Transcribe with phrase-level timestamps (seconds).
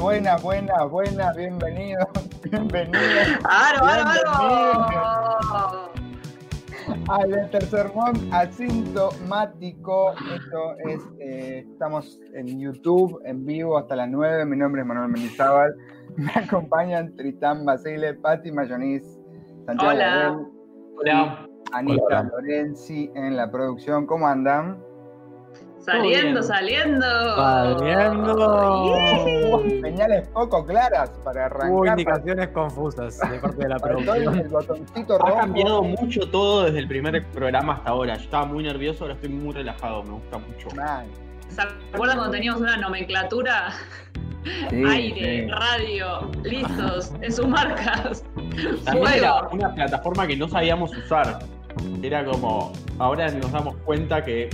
[0.00, 2.06] Buenas, buenas, buenas, buenas, bienvenidos,
[2.44, 4.04] bienvenidos ¡Aro, aro,
[4.38, 5.02] Bienvenido.
[5.54, 5.88] aro!
[7.08, 10.12] al tercer mon asintomático.
[10.34, 14.44] Esto es, eh, estamos en YouTube, en vivo hasta las 9.
[14.44, 15.74] Mi nombre es Manuel Mendizábal.
[16.16, 19.02] Me acompañan Tritán Basile, Patti Mayonis,
[19.66, 20.14] Santiago Hola.
[20.14, 20.46] Gabriel
[20.96, 21.48] Hola.
[21.72, 24.06] Anita Lorenzi en la producción.
[24.06, 24.87] ¿Cómo andan?
[25.80, 27.06] Saliendo, saliendo.
[27.36, 28.94] Saliendo.
[29.64, 29.80] Yee.
[29.80, 31.98] Señales poco claras para Hubo arrancar.
[31.98, 34.44] indicaciones confusas de parte de la producción.
[35.24, 38.16] Ha cambiado mucho todo desde el primer programa hasta ahora.
[38.16, 40.68] Yo estaba muy nervioso, ahora estoy muy relajado, me gusta mucho.
[40.76, 41.06] Mal.
[41.48, 43.70] ¿Se acuerdan cuando teníamos una nomenclatura?
[44.70, 45.50] Sí, Aire, sí.
[45.50, 48.24] radio, listos, en sus marcas.
[48.84, 51.38] También era una plataforma que no sabíamos usar.
[52.02, 54.48] Era como, ahora nos damos cuenta que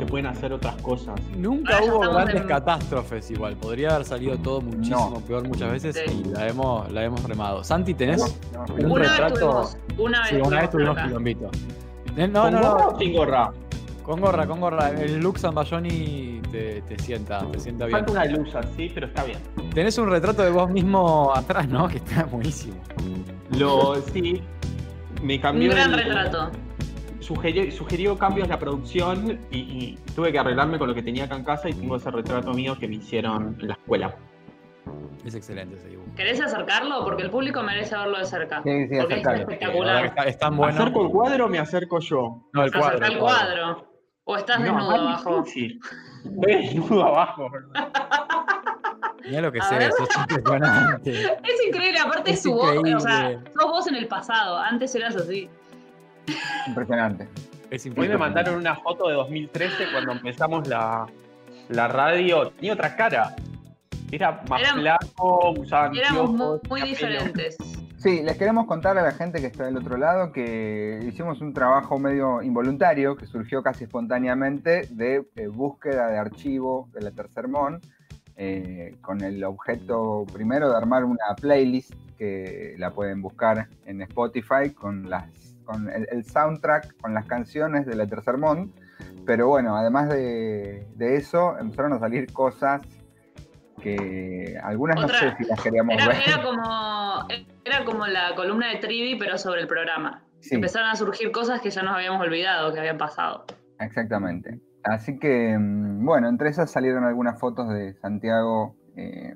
[0.00, 1.20] se pueden hacer otras cosas.
[1.36, 3.56] Nunca Ahora ya hubo grandes en- catástrofes igual.
[3.56, 5.20] Podría haber salido todo muchísimo No.
[5.20, 6.22] peor muchas veces Sí.
[6.24, 7.62] y la hemos, la hemos remado.
[7.62, 8.18] Santi, ¿tenés
[8.52, 9.34] No, un Una vez retrato?
[9.34, 11.50] tuvimos, una vez Sí, una vez tuvimos quilombito.
[12.16, 12.88] No, ¿Con no, gorra no.
[12.88, 13.52] o sin gorra?
[14.02, 14.90] Con gorra, con gorra.
[14.90, 17.98] El look Zambayoni te, te sienta, te sienta bien.
[17.98, 19.38] Falta una luz así, pero está bien.
[19.72, 21.86] Tenés un retrato de vos mismo atrás, ¿no?
[21.88, 22.74] Que está buenísimo.
[23.56, 24.40] Lo, sí,
[25.22, 25.70] me Un cambió.
[25.70, 26.50] gran el- retrato.
[27.20, 31.24] Sugirió, sugirió cambios en la producción y, y tuve que arreglarme con lo que tenía
[31.24, 34.14] acá en casa y tengo ese retrato mío que me hicieron en la escuela.
[35.24, 36.08] Es excelente ese dibujo.
[36.16, 37.04] ¿Querés acercarlo?
[37.04, 38.62] Porque el público merece verlo de cerca.
[38.62, 40.06] Sí, sí, Porque es espectacular.
[40.06, 40.80] está- es tan ¿Me bueno.
[40.80, 42.48] acerco el cuadro o me acerco yo?
[42.54, 43.06] No, el cuadro.
[43.06, 43.86] el el cuadro.
[44.24, 45.42] ¿O estás No, desnudo abajo?
[45.42, 45.80] difícil.
[46.24, 47.50] Estoy desnudo abajo.
[49.26, 49.90] Mirá lo que A sé, ver.
[49.90, 51.10] eso es impresionante.
[51.44, 52.76] Es increíble, aparte Es su voz.
[52.78, 54.58] O sea, sos vos en el pasado.
[54.58, 55.48] Antes eras así.
[56.66, 57.28] Impresionante.
[57.70, 61.06] Es Hoy me mandaron una foto de 2013 cuando empezamos la,
[61.68, 62.50] la radio.
[62.50, 63.34] Tenía otra cara.
[64.10, 67.56] Era más Éramos- flaco, usaba Éramos muy, diferentes.
[67.96, 71.52] Sí, les queremos contar a la gente que está del otro lado que hicimos un
[71.52, 77.46] trabajo medio involuntario que surgió casi espontáneamente de eh, búsqueda de archivo de la Tercer
[77.46, 77.78] Mon,
[78.36, 84.70] eh, con el objeto primero de armar una playlist que la pueden buscar en Spotify
[84.74, 88.72] con, las, con el, el soundtrack, con las canciones de la Tercer Mon.
[89.26, 92.82] Pero bueno, además de, de eso, empezaron a salir cosas
[93.80, 96.16] que algunas no Otra- sé si las queríamos Era, ver.
[96.26, 97.28] era como,
[97.64, 100.22] era como la columna de Trivi, pero sobre el programa.
[100.40, 100.54] Sí.
[100.54, 103.44] Empezaron a surgir cosas que ya nos habíamos olvidado que habían pasado.
[103.78, 104.60] Exactamente.
[104.84, 109.34] Así que, mm, bueno, entre esas salieron algunas fotos de Santiago eh,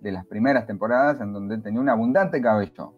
[0.00, 2.94] de las primeras temporadas en donde tenía un abundante cabello.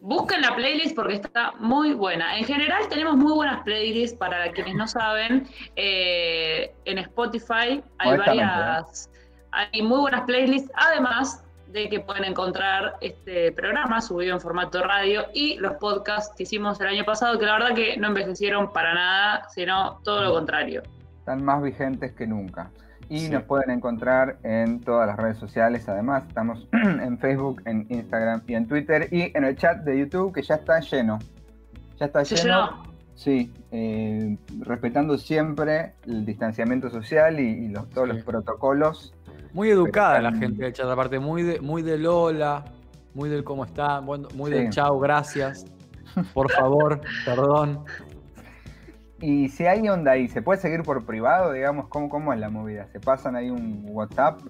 [0.00, 2.38] Busquen la playlist porque está muy buena.
[2.38, 5.48] En general tenemos muy buenas playlists para quienes no saben.
[5.74, 9.10] Eh, en Spotify hay varias,
[9.50, 15.26] hay muy buenas playlists, además de que pueden encontrar este programa subido en formato radio
[15.34, 18.94] y los podcasts que hicimos el año pasado, que la verdad que no envejecieron para
[18.94, 20.82] nada, sino todo lo contrario.
[21.18, 22.70] Están más vigentes que nunca.
[23.08, 23.30] Y Sí.
[23.30, 25.88] nos pueden encontrar en todas las redes sociales.
[25.88, 29.08] Además, estamos en Facebook, en Instagram y en Twitter.
[29.12, 31.18] Y en el chat de YouTube, que ya está lleno.
[31.98, 32.66] Ya está ¿Se lleno.
[32.66, 32.82] llenó?
[33.14, 38.14] Sí, eh, respetando siempre el distanciamiento social y, y los- todos Sí.
[38.16, 39.14] los protocolos.
[39.54, 42.64] Muy educada la gente del chat, aparte, muy de, muy del hola,
[43.14, 44.58] muy del cómo está, bueno, muy Sí.
[44.58, 45.64] del chao, gracias,
[46.34, 47.84] por favor, perdón.
[49.20, 51.52] Y si hay onda ahí, ¿se puede seguir por privado?
[51.52, 52.86] Digamos, ¿cómo, cómo es la movida?
[52.88, 54.40] ¿Se pasan ahí un WhatsApp?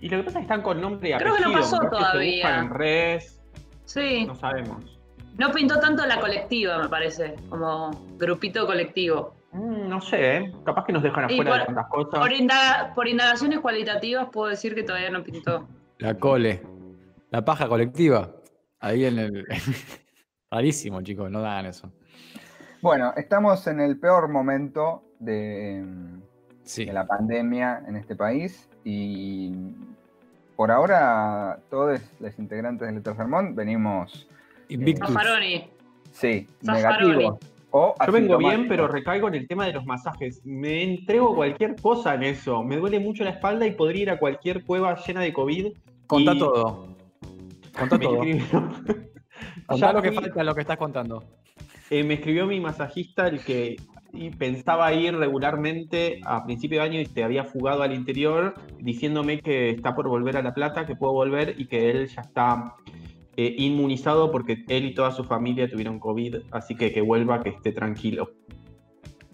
[0.00, 1.60] Y lo que pasa es que están con nombre y Creo que no apellido.
[1.60, 2.44] pasó capaz que se todavía.
[2.46, 3.40] buscan en redes,
[3.84, 4.24] Sí.
[4.26, 4.98] no sabemos.
[5.36, 9.34] No pintó tanto la colectiva, me parece, como grupito colectivo.
[9.52, 10.52] Mm, no sé, ¿eh?
[10.64, 12.20] capaz que nos dejan afuera por- de tantas cosas.
[12.20, 15.68] Por, indaga- por indagaciones cualitativas puedo decir que todavía no pintó.
[15.98, 16.62] La cole,
[17.30, 18.30] la paja colectiva,
[18.80, 19.46] ahí en el...
[20.50, 21.92] Rarísimo, chicos, no hagan eso.
[22.84, 25.82] Bueno, estamos en el peor momento de,
[26.64, 29.52] Sí, de la pandemia en este país y
[30.54, 34.28] por ahora todos los integrantes del Tercer Sermón venimos,
[34.68, 35.08] Invictus.
[35.08, 35.70] Zaffaroni.
[36.12, 37.08] sí, Zaffaroni.
[37.08, 37.38] negativos.
[37.70, 40.42] O Yo vengo bien, pero recaigo en el tema de los masajes.
[40.44, 42.62] Me entrego cualquier cosa en eso.
[42.62, 45.72] Me duele mucho la espalda y podría ir a cualquier cueva llena de COVID
[46.06, 46.88] Contá Y- todo.
[47.78, 48.18] Contá todo.
[48.20, 51.24] Contá Ya lo que falta, lo que estás contando.
[51.94, 53.76] Eh, me escribió mi masajista el que
[54.36, 59.70] pensaba ir regularmente a principio de año y se había fugado al interior diciéndome que
[59.70, 62.74] está por volver a La Plata, que puedo volver y que él ya está
[63.36, 67.50] eh, inmunizado porque él y toda su familia tuvieron COVID, así que que vuelva, que
[67.50, 68.30] esté tranquilo.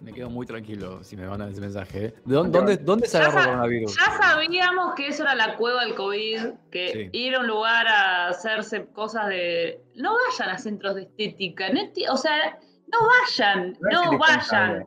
[0.00, 2.06] Me quedo muy tranquilo si me mandan ese mensaje.
[2.06, 2.14] ¿eh?
[2.24, 3.96] ¿De dónde, dónde, dónde se agarró el coronavirus?
[3.96, 7.18] Ya sabíamos que eso era la cueva del COVID, que Sí.
[7.18, 9.80] ir a un lugar a hacerse cosas de...
[9.96, 11.80] No vayan a centros de estética, no
[12.12, 12.58] o sea,
[12.92, 14.86] no vayan, No no, vayan.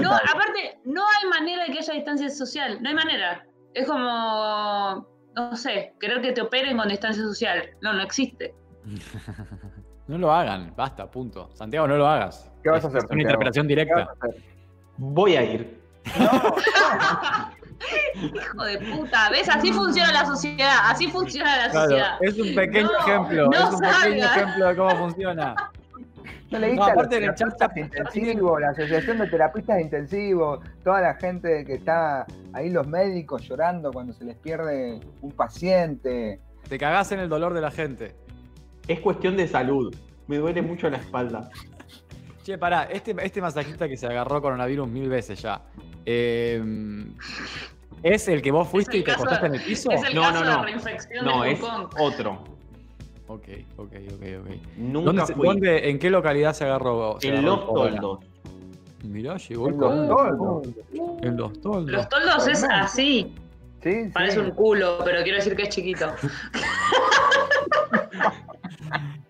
[0.00, 3.46] No aparte, no hay manera de que haya distancia social, no hay manera.
[3.74, 5.06] Es como,
[5.36, 7.70] no sé, querer que te operen con distancia social.
[7.80, 8.54] No, no existe.
[10.08, 11.50] No lo hagan, basta, punto.
[11.54, 12.50] Santiago, no lo hagas.
[12.62, 13.20] ¿Qué vas a hacer, Es una Santiago?
[13.22, 14.12] interpretación ¿Qué vas directa.
[14.26, 14.28] a?
[14.96, 15.80] Voy a ir.
[18.20, 19.48] Hijo de puta, ¿ves?
[19.48, 22.16] Así funciona la sociedad, así funciona la Claro, sociedad.
[22.20, 25.54] es un pequeño No, ejemplo, no es un pequeño ejemplo de cómo funciona.
[26.50, 29.80] ¿No leíste No, a aparte los el chat terapistas está- intensivos, la Asociación de Terapistas
[29.80, 35.32] Intensivos, toda la gente que está ahí, los médicos llorando cuando se les pierde un
[35.32, 36.40] paciente?
[36.68, 38.16] Te cagás en el dolor de la gente.
[38.88, 39.94] Es cuestión de salud.
[40.26, 41.50] Me duele mucho la espalda.
[42.42, 45.62] Che, pará, este, este masajista que se agarró coronavirus mil veces ya.
[46.06, 46.62] eh,
[48.02, 49.90] ¿Es el que vos fuiste y te acostaste en el piso?
[49.90, 50.64] Es el No, caso no, de no.
[50.64, 51.94] reinfección No, de es Hong Kong.
[52.00, 52.44] otro.
[53.26, 54.48] Ok, ok, ok, ok.
[54.78, 55.46] Nunca ¿Dónde, se- fui.
[55.46, 57.18] dónde- ¿En qué localidad se agarró?
[57.20, 57.66] se En agarró Los?
[57.74, 58.18] Toldos.
[59.04, 60.68] Mirá, llegó el En los toldos.
[61.22, 61.90] En los toldos.
[61.90, 63.34] Los toldos es así,
[63.82, 64.10] Sí, sí.
[64.14, 66.06] parece un culo, pero quiero decir que es chiquito.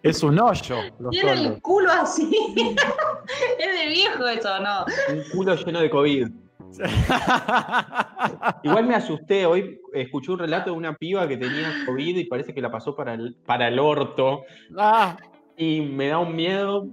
[0.02, 0.76] Es un hoyo,
[1.10, 2.31] Tiene el culo así.
[3.58, 4.84] es de viejo eso, ¿no?
[5.12, 6.28] Un culo lleno de COVID.
[8.62, 9.46] Igual me asusté.
[9.46, 12.94] Hoy escuché un relato de una piba que tenía COVID y parece que la pasó
[12.94, 14.43] para el, para el orto.
[14.76, 15.16] Ah,
[15.56, 16.87] Y me da un miedo.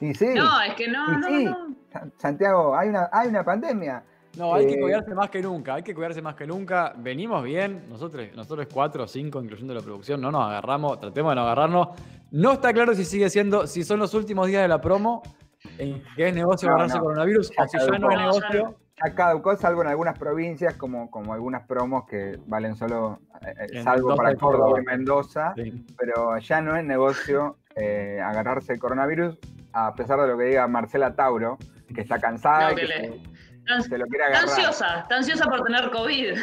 [0.00, 1.44] Y sí, No, es que no, Y no, sí.
[1.44, 1.74] no.
[2.16, 4.02] Santiago, hay una, hay una pandemia.
[4.36, 6.92] No, hay que Eh, cuidarse más que nunca, hay que cuidarse más que nunca.
[6.96, 11.36] Venimos bien, nosotros, nosotros cuatro o cinco, incluyendo la producción, no nos agarramos, tratemos de
[11.36, 11.88] no agarrarnos.
[12.30, 15.22] No está claro si sigue siendo, si son los últimos días de la promo,
[15.78, 17.04] en que es negocio No, agarrarse no.
[17.04, 18.76] coronavirus, Ya o si ya no es negocio.
[19.04, 23.82] Ya caducó, salvo en algunas provincias, como, como algunas promos que valen solo, eh, eh,
[23.82, 25.84] salvo Mendoza para Córdoba y Mendoza, Sí.
[25.98, 29.38] pero ya no es negocio eh, agarrarse el coronavirus,
[29.72, 31.56] a pesar de lo que diga Marcela Tauro,
[31.92, 33.22] que está cansada No, y que que le-
[33.66, 36.36] se, se lo quiere Está ansiosa, está ansiosa por tener COVID.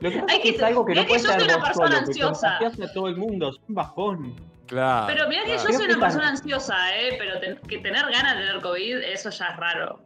[0.00, 1.30] Lo que pasa Hay es que- que es algo que mirá no que puede yo
[1.30, 2.58] soy ser una persona solo, ansiosa.
[2.58, 3.48] a todo el mundo.
[3.50, 4.34] Es un bajón.
[4.66, 5.06] Claro.
[5.06, 5.68] Pero mira que claro.
[5.70, 7.16] yo soy una persona ansiosa, ¿eh?
[7.18, 10.00] Pero ten- que tener ganas de tener COVID, eso ya es raro.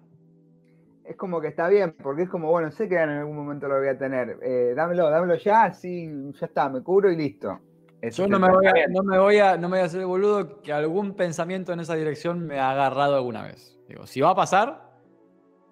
[1.04, 3.78] Es como que está bien, porque es como, bueno, sé que en algún momento lo
[3.78, 4.38] voy a tener.
[4.42, 6.08] Eh, dámelo, dámelo ya, sí,
[6.40, 7.60] ya está, me cubro y listo.
[8.02, 10.00] Ese Yo no me, voy a, no, me voy a, no me voy a hacer
[10.00, 13.78] el boludo que algún pensamiento en esa dirección me ha agarrado alguna vez.
[13.88, 14.85] Digo, si va a pasar,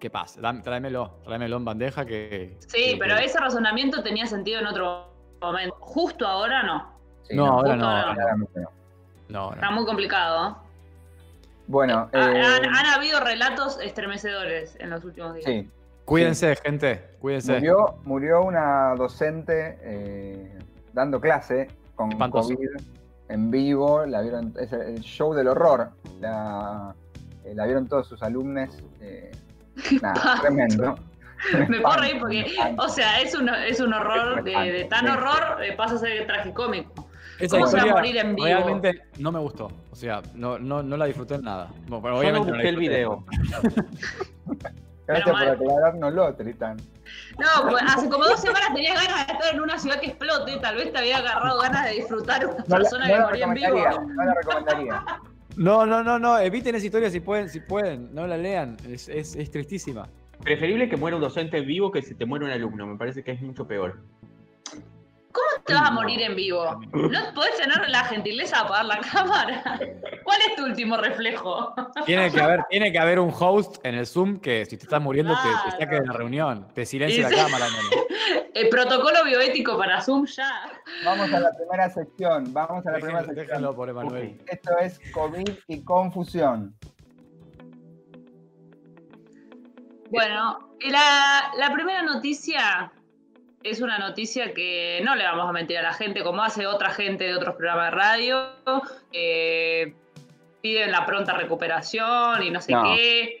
[0.05, 0.39] que pase.
[0.39, 2.55] Dame- tráemelo, tráemelo en bandeja que.
[2.67, 5.07] Sí, que- pero que- ese razonamiento tenía sentido en otro
[5.41, 5.75] momento.
[5.79, 6.93] Justo ahora no.
[7.23, 7.51] Sí, No, no.
[7.53, 8.69] ahora no, claramente no.
[9.29, 9.53] no, no.
[9.55, 10.57] Está muy complicado.
[11.65, 15.45] Bueno, Ha- eh, han, han habido relatos estremecedores en los últimos días.
[15.45, 15.67] sí,
[16.05, 17.03] Cuídense, gente.
[17.19, 17.53] Cuídense.
[17.53, 20.59] murió, murió una docente eh,
[20.93, 22.49] dando clase con Espantoso.
[22.49, 22.69] COVID
[23.29, 26.93] en vivo, la vieron, es el- el show del horror, la,
[27.43, 28.69] eh, la vieron todos sus alumnos,
[30.01, 30.95] nada, tremendo.
[31.69, 35.63] Me puedo reír porque, o sea, es un, es un horror, de, de tan horror
[35.63, 37.07] eh, pasa a ser tragicómico.
[37.37, 38.47] Esa ¿Cómo se va a historia morir en vivo?
[38.47, 39.69] realmente no me gustó.
[39.91, 41.67] O sea, no, no, no la disfruté en nada.
[41.87, 43.25] Bueno, pero Yo no obviamente busqué la el video.
[45.07, 45.49] Gracias por mal.
[45.49, 46.77] aclarárnoslo, Tritán.
[47.37, 50.57] No, pues hace como dos semanas tenías ganas de estar en una ciudad que explote,
[50.57, 53.45] tal vez te había agarrado ganas de disfrutar una No, la- persona no que moría
[53.45, 53.77] en vivo.
[54.15, 55.03] no la recomendaría.
[55.57, 56.37] No, no, no, no.
[56.37, 58.13] Eviten esa historia si pueden, si pueden.
[58.13, 58.77] No la lean.
[58.89, 60.09] Es, es, es tristísima.
[60.41, 62.85] Preferible que muera un docente en vivo que si te muere un alumno.
[62.85, 64.01] Me parece que es mucho peor.
[65.35, 66.79] ¿Cómo te vas a morir en vivo?
[66.93, 69.79] ¿No podés tener la gentileza de apagar la cámara?
[70.23, 71.75] ¿Cuál es tu último reflejo?
[72.05, 75.01] Tiene que haber, tiene que haber un host en el Zoom que si te estás
[75.01, 76.67] muriendo te, saque de la reunión.
[76.73, 77.65] Te silencie la cámara.
[77.67, 78.05] nene.
[78.53, 80.71] El protocolo bioético para Zoom ya.
[81.03, 83.47] Vamos a la primera sección, vamos a la primera sección.
[83.47, 84.41] déjenlo por Emanuel.
[84.47, 86.73] Esto es COVID y confusión.
[90.09, 92.93] Bueno, la, la primera noticia
[93.65, 96.91] es una noticia que no le vamos a mentir a la gente, como hace otra
[96.91, 98.49] gente de otros programas de radio.
[99.11, 99.93] eh,
[100.61, 102.83] piden la pronta recuperación y no sé No.
[102.83, 103.39] qué.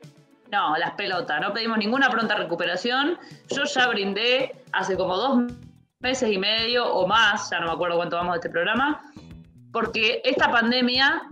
[0.51, 3.17] No, las pelotas, no pedimos ninguna pronta recuperación.
[3.49, 5.51] Yo ya brindé hace como dos
[5.99, 9.01] meses y medio o más, ya no me acuerdo cuánto vamos de este programa,
[9.71, 11.23] porque esta pandemia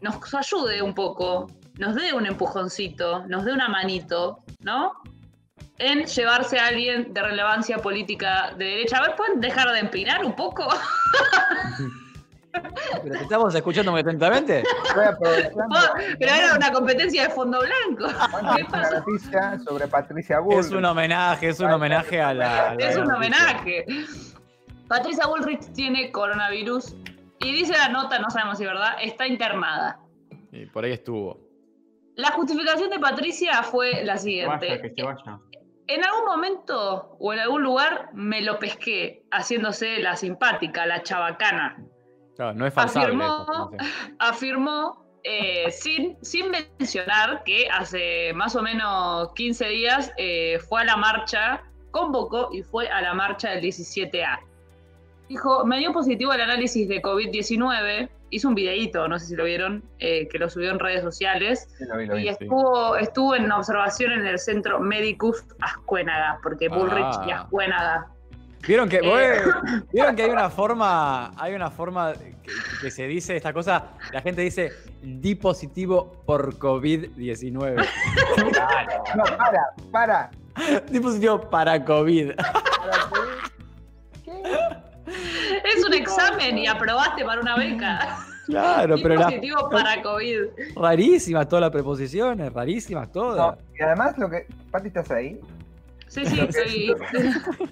[0.00, 1.48] nos ayude un poco,
[1.78, 4.92] nos dé un empujoncito, nos dé una manito, ¿no?
[5.78, 8.98] En llevarse a alguien de relevancia política de derecha.
[8.98, 10.68] A ver, ¿pueden dejar de empinar un poco?
[13.02, 14.62] ¿Pero te estamos escuchando muy atentamente?
[14.90, 15.76] Aprovechando.
[16.20, 18.06] Pero era una competencia de fondo blanco.
[18.30, 18.94] Bueno, ¿Qué pasó?
[19.00, 20.66] noticia sobre Patricia Bullrich.
[20.66, 22.70] Es un homenaje, es un homenaje a la.
[22.70, 23.16] a la Es un noticia.
[23.16, 23.84] homenaje.
[24.86, 26.94] Patricia Bullrich tiene coronavirus
[27.40, 29.98] y dice la nota, no sabemos si es verdad, está internada.
[30.52, 31.40] Y por ahí estuvo.
[32.14, 34.80] La justificación de Patricia fue la Que vaya, siguiente.
[34.82, 35.40] que se vaya.
[35.86, 41.76] En algún momento o en algún lugar me lo pesqué haciéndose la simpática, la chabacana.
[42.36, 43.14] Claro, no es falsable.
[43.14, 43.70] Afirmó-.
[44.18, 50.84] Afirmó, eh, sin, sin mencionar que hace más o menos 15 días eh, fue a
[50.84, 54.40] la marcha, convocó y fue a la marcha del 17A.
[55.28, 59.44] Dijo, me dio positivo el análisis de COVID-19, hizo un videíto, no sé si lo
[59.44, 62.22] vieron, eh, que lo subió en redes sociales, Sí, lo vi, lo vi.
[62.24, 67.40] y estuvo, estuvo en observación en el centro Medicus Ascuénaga, porque Bullrich y Ah.
[67.42, 68.06] Ascuénaga.
[68.66, 69.42] ¿Vieron que, Eh.
[69.92, 72.34] ¿Vieron que hay una forma, hay una forma que,
[72.80, 73.88] que se dice esta cosa?
[74.12, 74.72] La gente dice
[75.02, 77.86] di positivo por COVID-19.
[79.16, 79.60] No, para,
[79.92, 80.30] para.
[80.90, 82.32] di positivo para COVID.
[82.36, 83.10] para
[84.24, 84.42] ¿Qué?
[85.06, 88.18] Es un examen y aprobaste para una beca.
[88.46, 90.36] Claro, Y pero la, positivo para COVID.
[90.76, 93.56] rarísimas todas las preposiciones, rarísimas todas.
[93.56, 94.46] No, y además lo que.
[94.70, 95.40] Pati, ¿estás ahí?
[96.08, 96.94] Sí, sí, sí.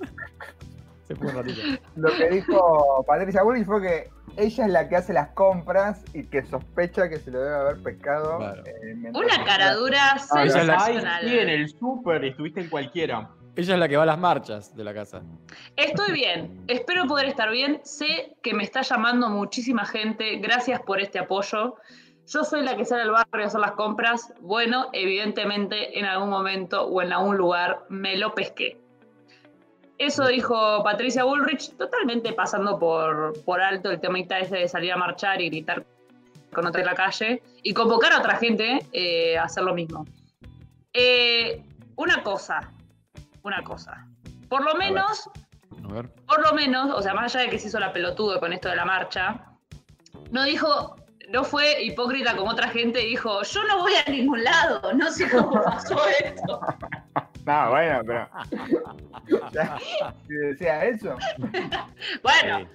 [1.08, 1.60] Se fue un ratito.
[1.96, 4.08] Lo que dijo Patricia Bullrich fue que
[4.38, 7.82] ella es la que hace las compras y que sospecha que se lo debe haber
[7.82, 8.38] pescado.
[8.38, 8.62] Claro.
[8.64, 11.28] eh, Una caradura Ah, ella es la- sensacional.
[11.28, 13.28] en el súper, estuviste en cualquiera.
[13.54, 15.22] Ella es la que va a las marchas de la casa.
[15.76, 17.80] Estoy bien, espero poder estar bien.
[17.84, 20.36] Sé que me está llamando muchísima gente.
[20.36, 21.76] Gracias por este apoyo.
[22.26, 24.32] Yo soy la que sale al barrio a hacer las compras.
[24.40, 28.78] Bueno, evidentemente en algún momento o en algún lugar me lo pesqué.
[29.98, 35.40] Eso dijo Patricia Bullrich, totalmente pasando por, por alto el ese de salir a marchar
[35.40, 35.84] y gritar
[36.52, 40.06] con otra en la calle y convocar a otra gente eh, a hacer lo mismo.
[40.92, 41.62] Eh,
[41.96, 42.72] una cosa,
[43.42, 44.06] una cosa.
[44.48, 45.28] Por lo menos
[45.84, 46.08] A ver.
[46.26, 48.68] por lo menos, o sea, más allá de que se hizo la pelotudo con esto
[48.68, 49.44] de la marcha,
[50.30, 50.96] no dijo,
[51.30, 55.10] no fue hipócrita como otra gente y dijo, yo no voy a ningún lado, no
[55.10, 56.60] sé cómo pasó esto.
[57.44, 58.28] No, bueno, pero.
[60.26, 61.16] Si decía eso,
[62.22, 62.68] Bueno,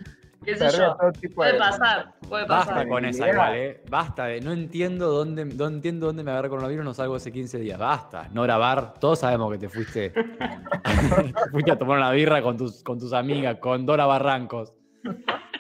[0.48, 1.60] qué sé se ríe yo, todo tipo puede de.
[1.60, 2.76] pasar, puede pasar.
[2.76, 3.84] Basta con esa igual, ¿eh?
[3.90, 4.42] Basta de.
[4.42, 7.78] No entiendo dónde, no entiendo dónde me agarré coronavirus, no salgo hace 15 días.
[7.78, 8.30] Basta.
[8.32, 8.94] No grabar.
[8.94, 10.10] Todos sabemos que te fuiste.
[10.12, 14.74] te fuiste a tomar una birra con tus, con tus amigas, con Dora Barrancos.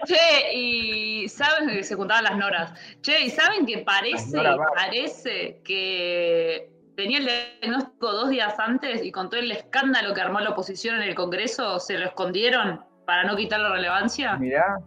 [0.05, 2.73] Che, y saben que se juntaban las noras.
[3.01, 4.39] Che, y saben que parece,
[4.75, 7.25] parece que tenía el
[7.61, 11.15] diagnóstico dos días antes y con todo el escándalo que armó la oposición en el
[11.15, 14.35] Congreso, se lo escondieron para no quitarle relevancia.
[14.35, 14.79] Mirá,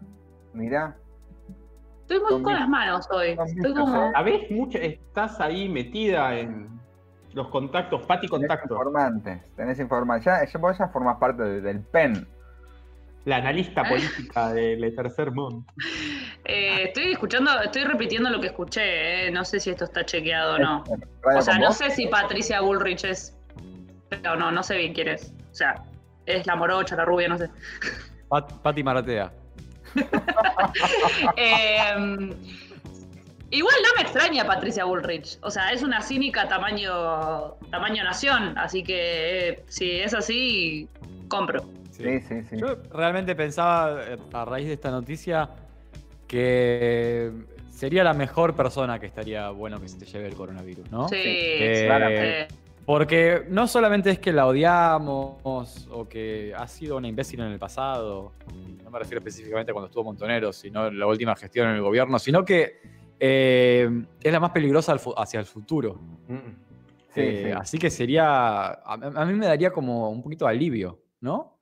[0.53, 0.95] mirá.
[2.03, 3.31] Estoy muy Con con mi- las manos hoy.
[3.47, 3.93] Estoy como.
[3.95, 4.13] café.
[4.13, 4.51] ¿Sabés?
[4.51, 6.69] Mucha, estás ahí metida en
[7.33, 10.35] los contactos, Pati Tenés Contacto, informantes, tenés información.
[10.39, 12.29] Ya, ya, vos ya formás parte de- del PEN.
[13.27, 15.63] la analista política del Tercer Mundo.
[16.45, 20.55] eh, estoy escuchando, estoy repitiendo lo que escuché, eh, no sé si esto está chequeado
[20.55, 20.85] o no.
[21.37, 23.37] O sea, no sé si Patricia Bullrich es.
[24.09, 25.33] Pero no, no sé bien quién es.
[25.51, 25.75] O sea,
[26.37, 27.49] es la morocha, la rubia, no sé.
[28.29, 29.33] Pat- Pati Maratea.
[31.37, 32.35] Eh,
[33.51, 35.39] igual no me extraña Patricia Bullrich.
[35.43, 38.57] O sea, es una cínica tamaño, tamaño nación.
[38.57, 40.89] Así que eh, si es así,
[41.29, 41.65] compro.
[41.91, 42.57] Sí, sí, sí.
[42.57, 45.51] Yo realmente pensaba, eh, a raíz de esta noticia,
[46.27, 47.31] que
[47.71, 51.09] sería la mejor persona que estaría bueno que se te lleve el coronavirus, ¿no?
[51.09, 52.49] Sí, Eh, claramente.
[52.91, 57.59] Porque no solamente es que la odiamos o que ha sido una imbécil en el
[57.61, 58.33] pasado,
[58.83, 61.83] no me refiero específicamente a cuando estuvo Montonero, sino en la última gestión en el
[61.83, 62.81] gobierno, sino que
[63.21, 63.89] eh,
[64.21, 66.01] es la más peligrosa hacia el futuro.
[67.15, 67.53] Sí, Eh, sí.
[67.53, 68.27] Así que sería,
[68.67, 71.61] a, a mí me daría como un poquito de alivio, ¿no?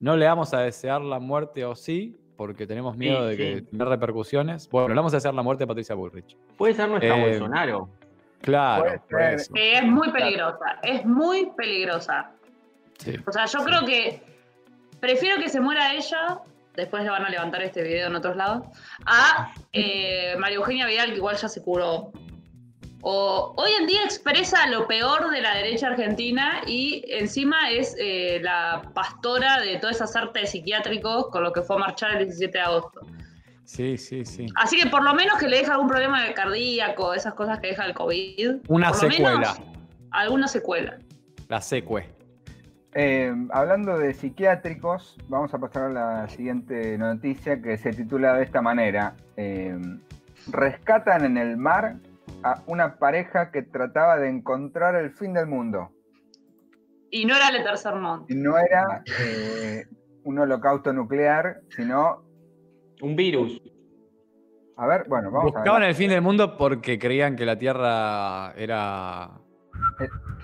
[0.00, 3.88] No le vamos a desear la muerte o sí, porque tenemos miedo de que tener
[3.88, 4.68] repercusiones.
[4.68, 6.36] Bueno, le vamos a desear la muerte a Patricia Bullrich.
[6.58, 7.88] Puede ser nuestra Eh, Bolsonaro.
[8.42, 10.78] Claro, es muy peligrosa.
[10.82, 12.30] Es muy peligrosa.
[12.98, 13.14] Sí.
[13.26, 13.64] O sea, yo Sí.
[13.64, 14.22] creo que
[15.00, 16.38] prefiero que se muera ella,
[16.74, 18.66] después le van a levantar este video en otros lados,
[19.06, 22.12] a eh, María Eugenia Vidal, que igual ya se curó.
[23.02, 28.40] o hoy en día expresa lo peor de la derecha argentina y encima es eh,
[28.42, 32.58] la pastora de todas esas artes psiquiátricos con lo que fue a marchar el 17
[32.58, 33.00] de agosto.
[33.68, 34.46] Sí, sí, sí.
[34.56, 37.66] Así que por lo menos que le deja algún problema de cardíaco, esas cosas que
[37.66, 38.62] deja el COVID.
[38.66, 39.38] Una por lo secuela.
[39.38, 39.60] menos
[40.10, 40.98] alguna secuela.
[41.48, 42.08] La secue.
[42.94, 48.44] Eh, hablando de psiquiátricos, vamos a pasar a la siguiente noticia que se titula de
[48.44, 49.14] esta manera.
[49.36, 49.78] Eh,
[50.46, 51.96] rescatan en el mar
[52.44, 55.92] a una pareja que trataba de encontrar el fin del mundo.
[57.10, 58.24] Y no era el tercer mundo.
[58.30, 59.84] Y no era eh,
[60.24, 62.26] un holocausto nuclear, sino...
[63.02, 63.60] Un virus.
[64.76, 68.52] A ver, bueno, vamos a Buscaban el fin del mundo porque creían que la Tierra
[68.56, 69.30] era.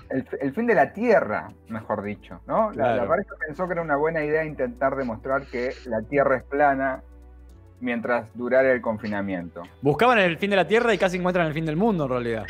[0.09, 2.71] El, el fin de la Tierra, mejor dicho, ¿no?
[2.71, 3.07] La, la Claro.
[3.09, 7.01] pareja pensó que era una buena idea intentar demostrar que la Tierra es plana
[7.79, 9.63] mientras durara el confinamiento.
[9.81, 12.45] Buscaban el fin de la Tierra y casi encuentran el fin del mundo en realidad.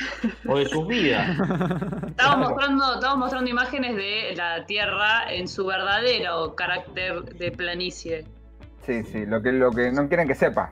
[0.48, 1.28] O de sus vidas.
[2.08, 8.26] Estamos mostrando, estamos mostrando imágenes de la Tierra en su verdadero carácter de planicie.
[8.86, 10.72] Sí, sí, lo que, lo que no quieren que sepa.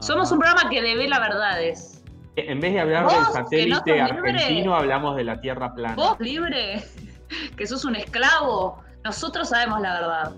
[0.00, 2.02] Somos un programa que devela verdades.
[2.36, 5.94] En vez de hablar del no satélite argentino, hablamos de la Tierra plana.
[5.96, 6.82] Vos libre,
[7.56, 10.32] que sos un esclavo, nosotros sabemos la verdad.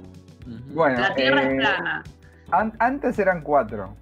[0.74, 2.02] Bueno, La Tierra eh, es plana.
[2.52, 3.94] an- antes eran cuatro.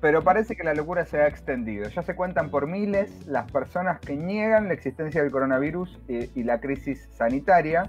[0.00, 1.88] Pero parece que la locura se ha extendido.
[1.88, 6.42] Ya se cuentan por miles las personas que niegan la existencia del coronavirus eh, y
[6.42, 7.84] la crisis sanitaria,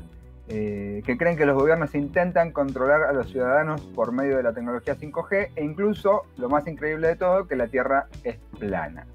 [0.48, 4.54] eh, que creen que los gobiernos intentan controlar a los ciudadanos por medio de la
[4.54, 9.08] tecnología 5G e incluso, lo más increíble de todo, que la Tierra es plana.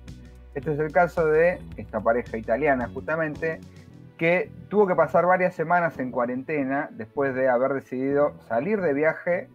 [0.54, 3.60] Este es el caso de esta pareja italiana justamente,
[4.18, 9.48] que tuvo que pasar varias semanas en cuarentena después de haber decidido salir de viaje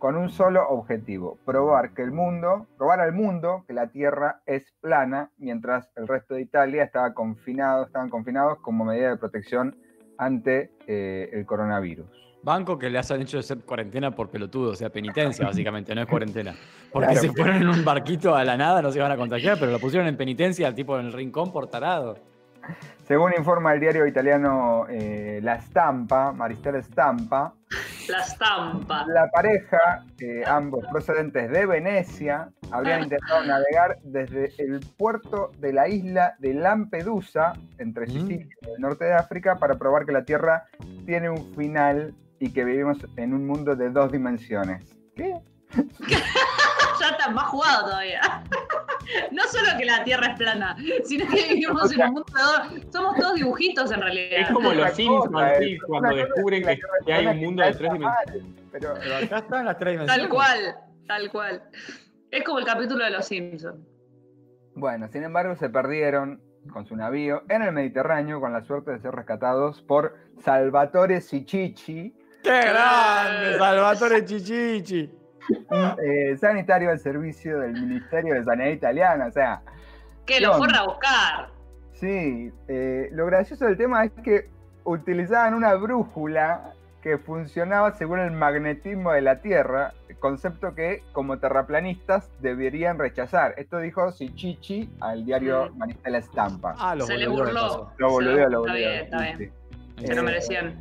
[0.00, 4.72] con un solo objetivo, probar que el mundo, probar al mundo que la Tierra es
[4.80, 9.76] plana, mientras el resto de Italia estaba confinado, estaban confinados como medida de protección
[10.20, 12.06] ante eh, el coronavirus.
[12.42, 16.00] Banco que le hacen hecho de ser cuarentena por pelotudo, o sea, penitencia, básicamente, no
[16.02, 16.54] es cuarentena.
[16.92, 17.20] Porque Claro.
[17.20, 19.78] se fueron en un barquito a la nada, no se iban a contagiar, pero lo
[19.78, 22.16] pusieron en penitencia al tipo en el rincón por tarado.
[23.04, 27.54] Según informa el diario italiano eh, La Stampa, Maristela Stampa,
[28.10, 29.04] La estampa.
[29.06, 35.88] La pareja, eh, ambos procedentes de Venecia, habrían intentado navegar desde el puerto de la
[35.88, 38.10] isla de Lampedusa, entre Mm.
[38.10, 40.64] Sicilia y el norte de África, para probar que la Tierra
[41.06, 44.84] tiene un final y que vivimos en un mundo de dos dimensiones.
[45.14, 45.34] ¿Qué?
[47.00, 48.20] ya está más jugado todavía.
[49.32, 52.42] No solo que la Tierra es plana, sino que vivimos en un mundo de
[52.80, 54.52] dos- Somos todos dibujitos en Es realidad.
[54.52, 57.72] como Otra los Simpsons, cosa, sí, eh, cuando descubren es que, hay un mundo de
[57.74, 58.44] tres dimensiones.
[58.72, 60.22] Pero Pero acá están las tres dimensiones.
[60.22, 61.62] Tal cual, tal cual.
[62.30, 63.80] Es como el capítulo de los Simpsons.
[64.74, 66.40] Bueno, sin embargo, se perdieron
[66.72, 72.14] con su navío en el Mediterráneo con la suerte de ser rescatados por Salvatore Sicici,
[72.42, 73.58] ¡Qué grande!
[73.58, 75.10] Salvatore Chichichi.
[75.48, 79.26] Un eh, sanitario al servicio del Ministerio de Sanidad italiano.
[79.26, 79.62] O sea,
[80.26, 80.80] Que lo ¿Qué fueron onda?
[80.80, 81.48] a buscar.
[81.94, 84.48] sí, eh, lo gracioso del tema es que
[84.84, 86.72] utilizaban una brújula
[87.02, 93.54] que funcionaba según el magnetismo de la Tierra, concepto que como terraplanistas deberían rechazar.
[93.56, 95.78] Esto dijo Sicici al diario Mm.
[95.78, 96.74] Maristela Stampa.
[96.78, 97.90] Ah, lo Se le burló.
[97.96, 98.76] Lo boludeó, Está lo boludeó.
[98.90, 99.38] bien, está bien.
[99.38, 99.50] sí.
[100.06, 100.80] Se lo Eh, merecían.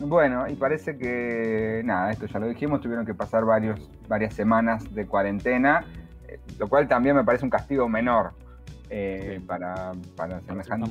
[0.00, 4.94] Bueno, y parece que, nada, esto ya lo dijimos, tuvieron que pasar varios, varias semanas
[4.94, 5.84] de cuarentena,
[6.28, 8.32] eh, lo cual también me parece un castigo menor
[8.90, 9.44] eh, Sí.
[9.46, 10.88] para, para semejante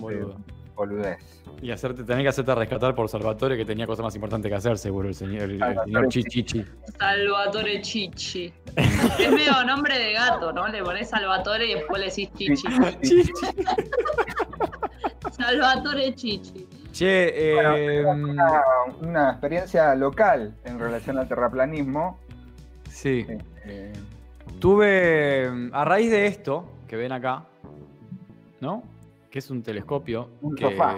[0.76, 1.18] boludez.
[1.62, 4.78] Y hacerte, tener que hacerte rescatar por Salvatore, que tenía cosas más importantes que hacer,
[4.78, 6.66] seguro, el señor, el, el Salvatore señor Chichichi.
[7.00, 8.54] Salvatore Chichi.
[8.76, 10.68] Es medio nombre de gato, ¿no?
[10.68, 12.68] Le pones Salvatore y después le decís Chichi.
[13.02, 13.32] Chichi.
[15.32, 16.67] Salvatore Chichi.
[16.98, 18.62] Che, Bueno, eh, Una,
[19.02, 22.20] una experiencia local en relación al terraplanismo.
[22.90, 23.26] sí.
[23.66, 23.94] eh,
[24.60, 27.46] Tuve, a raíz de esto que ven acá,
[28.60, 28.82] ¿no?
[29.30, 30.96] Que es un telescopio Un que, sofá.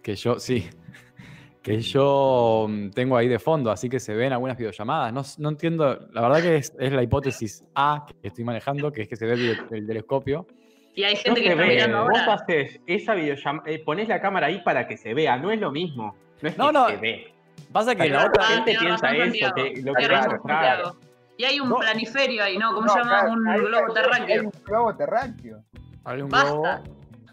[0.00, 0.68] que yo, sí,
[1.62, 5.12] que yo mm, tengo ahí de fondo, así que se ven algunas videollamadas.
[5.12, 9.02] No, no entiendo, la verdad que es, es la hipótesis A que estoy manejando, que
[9.02, 10.46] es que se ve el telescopio.
[10.94, 12.34] Y hay No gente que se está ve, mirando vos ahora.
[12.34, 15.70] haces esa videollamada, eh, ponés la cámara ahí para que se vea, no es lo
[15.70, 16.16] mismo.
[16.42, 16.88] No es No, que no.
[16.88, 17.34] se ve.
[17.72, 18.44] Pasa que la Ah, otra...
[18.44, 20.24] gente tiene piensa eso, que lo mostrar.
[20.30, 20.96] Santiago.
[21.36, 21.76] Y hay un No.
[21.76, 22.74] planiferio ahí, ¿no?
[22.74, 23.10] ¿Cómo no, se llama?
[23.20, 24.26] claro, un ahí- globo terráqueo.
[24.26, 25.62] hay un globo terráqueo.
[26.04, 26.50] Hay un Basta.
[26.50, 26.62] globo.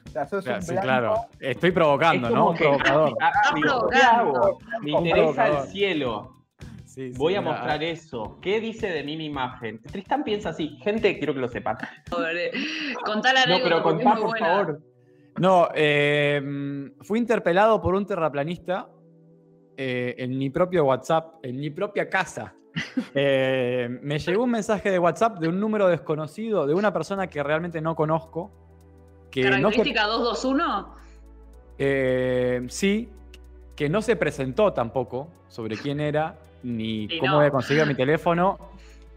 [0.06, 1.16] O sea, sos Claro, un sí, claro.
[1.40, 2.36] Estoy Es provocando, ¿no?
[2.36, 3.14] como Un que- provocador.
[3.22, 4.46] Ah, Está digo, ¿qué provocando.
[4.46, 4.60] hago?
[4.82, 5.58] Me interesa provocador.
[5.66, 6.34] el cielo.
[6.98, 8.40] Sí, sí, Voy a mostrar eso.
[8.42, 9.80] ¿Qué dice de mí mi imagen?
[9.84, 10.80] Tristán piensa así.
[10.82, 11.78] Gente, quiero que lo sepan.
[12.10, 12.50] Pobre.
[13.06, 14.46] Contá la No, pero contá, por buena.
[14.48, 14.82] favor.
[15.38, 16.42] No, eh,
[17.02, 18.90] fui interpelado por un terraplanista
[19.78, 22.56] eh, en mi propio WhatsApp, en mi propia casa.
[23.14, 27.44] Eh, me llegó un mensaje de WhatsApp de un número desconocido, de una persona que
[27.44, 28.52] realmente no conozco.
[29.30, 30.96] Que no se, Característica 221.
[31.78, 33.10] eh, sí,
[33.76, 37.38] que no se presentó tampoco sobre quién era, ni cómo no.
[37.40, 38.58] había conseguido mi teléfono.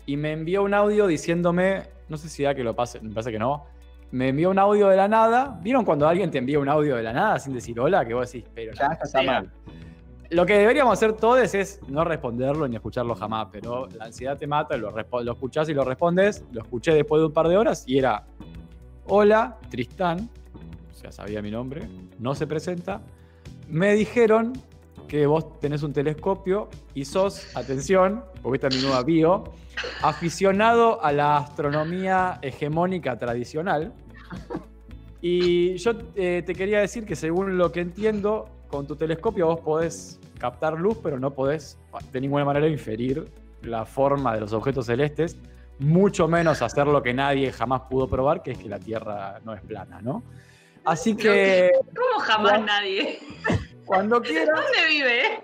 [0.06, 3.32] Y me envió un audio diciéndome, no sé si da que lo pase, me parece
[3.32, 3.66] que no.
[4.10, 5.58] Me envió un audio de la nada.
[5.62, 8.04] ¿Vieron cuando alguien te envía un audio de la nada sin decir hola?
[8.04, 9.50] Que vos decís, pero Ya está, mal.
[10.30, 14.48] lo que deberíamos hacer todos es no responderlo ni escucharlo jamás, pero la ansiedad te
[14.48, 16.44] mata, lo, lo escuchás y lo respondes.
[16.50, 18.24] Lo escuché después de un par de horas y era,
[19.06, 20.28] hola, Tristán,
[20.90, 21.86] o sea, sabía mi nombre,
[22.18, 23.00] no se presenta.
[23.68, 24.54] Me dijeron
[25.10, 29.42] que vos tenés un telescopio y sos, atención, porque esta es mi nueva bio,
[30.02, 33.92] aficionado a la astronomía hegemónica tradicional.
[35.20, 39.60] Y yo eh, te quería decir que según lo que entiendo, con tu telescopio vos
[39.60, 41.76] podés captar luz, pero no podés
[42.12, 43.28] de ninguna manera inferir
[43.62, 45.36] la forma de los objetos celestes,
[45.80, 49.54] mucho menos hacer lo que nadie jamás pudo probar, que es que la Tierra no
[49.54, 50.22] es plana, ¿no?
[50.84, 53.18] Así que ¿Cómo jamás nadie?
[53.90, 55.42] Cuando quieras, ¿Dónde vive?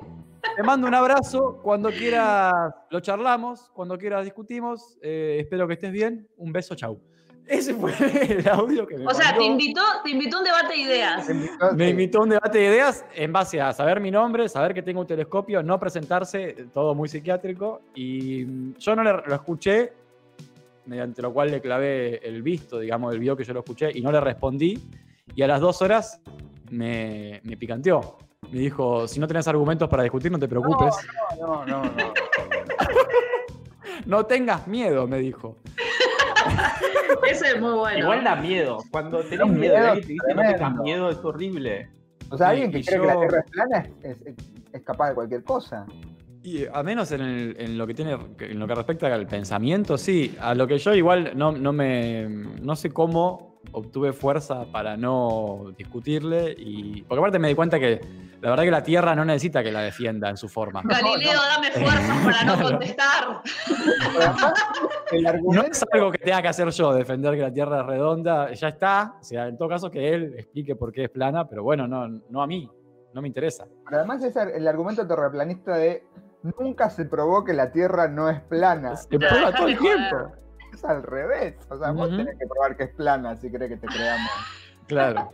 [0.56, 2.52] te mando un abrazo, cuando quieras
[2.90, 7.00] lo charlamos, cuando quieras discutimos, eh, espero que estés bien, un beso, chau.
[7.48, 7.92] Ese fue
[8.38, 9.40] el audio que me O sea, mandó.
[9.40, 11.28] te invitó, te invitó a un debate de ideas.
[11.76, 14.82] Me invitó a un debate de ideas en base a saber mi nombre, saber que
[14.82, 17.82] tengo un telescopio, no presentarse, todo muy psiquiátrico.
[17.94, 19.92] Y mm, yo no le- lo escuché,
[20.86, 24.00] mediante lo cual le clavé el visto, digamos, del video que yo lo escuché, y
[24.00, 24.78] no le respondí.
[25.34, 26.20] Y a las dos horas
[26.70, 28.18] me, me picanteó.
[28.52, 30.94] Me dijo, si no tenés argumentos para discutir, no te preocupes.
[31.40, 32.12] No, no, no.
[34.04, 35.56] No, tengas miedo, me dijo.
[37.30, 37.98] Ese es muy bueno.
[37.98, 38.78] Igual da miedo.
[38.90, 41.88] Cuando tenés miedo y miedo alguien te dice no tengas miedo, es horrible.
[42.30, 44.34] O sea, Y- alguien que y cree yo- que la Tierra es plana es, es-
[44.72, 45.86] es capaz de cualquier cosa.
[46.42, 49.98] Y a menos en, el- en lo que tiene en lo que respecta al pensamiento,
[49.98, 50.36] sí.
[50.40, 52.28] A lo que yo igual no, no me
[52.62, 58.00] no sé cómo obtuve fuerza para no discutirle y porque aparte me di cuenta que
[58.40, 60.82] la verdad que la Tierra no necesita que la defienda en su forma.
[60.84, 63.42] Galileo, dame fuerzas para no contestar.
[65.42, 68.68] No es algo que tenga que hacer yo, defender que la Tierra es redonda, ya
[68.68, 69.16] está.
[69.20, 72.08] O sea, en todo caso que él explique por qué es plana, pero bueno, no,
[72.08, 72.70] no a mí,
[73.12, 73.66] no me interesa.
[73.84, 76.04] pero además es el argumento terraplanista de
[76.58, 78.96] nunca se probó que la Tierra no es plana.
[78.96, 80.16] Se prueba todo el tiempo.
[80.86, 81.54] Al revés.
[81.68, 82.16] O sea, vos Ujú.
[82.18, 84.30] tenés que probar que es plana si crees que te creamos.
[84.86, 85.32] Claro.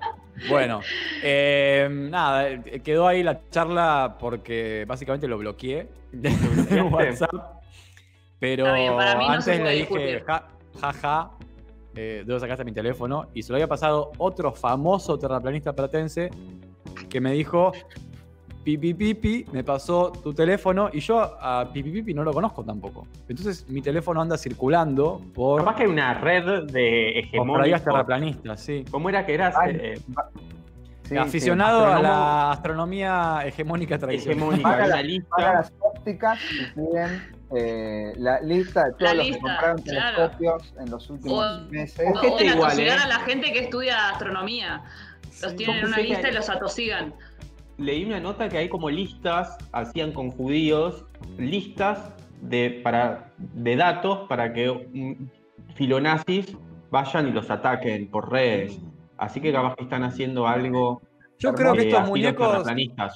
[0.48, 0.80] Bueno,
[1.22, 6.30] eh, nada, eh, quedó ahí la charla porque básicamente lo bloqueé de
[6.90, 7.60] WhatsApp.
[8.40, 10.24] Pero Está bien, para mí no se antes le dije, discutir.
[10.24, 11.30] ja, ja,
[11.94, 13.26] eh, de dónde sacaste mi teléfono.
[13.34, 16.30] Y se lo había pasado otro famoso terraplanista platense
[17.10, 17.72] que me dijo,
[18.64, 23.06] pipi pipi, me pasó tu teléfono y yo a pipi pipi no lo conozco tampoco.
[23.28, 27.82] Entonces mi teléfono anda circulando por, Capaz que hay una red de hegemónicos.
[27.82, 28.84] terraplanistas, sí.
[28.90, 29.54] ¿Cómo era que eras?
[29.58, 30.00] Ay, Eh,
[31.04, 34.38] Sí, aficionado a la astronomía hegemónica tradicional.
[34.54, 35.28] hegemónica, la- lista.
[35.36, 37.22] Paga las ópticas y piden
[37.54, 40.16] eh, la lista de todos La los que compraron claro.
[40.16, 42.08] telescopios en los últimos O- meses.
[42.14, 43.02] O, o en igual, atosigar ¿eh?
[43.02, 44.84] a la gente que estudia astronomía.
[45.42, 47.12] Los tienen en una lista y los atosigan.
[47.78, 51.04] Leí una nota que hay como listas, hacían con judíos,
[51.38, 55.18] listas de, para, de datos para que
[55.74, 56.56] filonazis
[56.90, 58.78] vayan y los ataquen por redes.
[59.16, 61.00] Así que capaz que están haciendo algo.
[61.38, 62.64] Yo creo que estos muñecos.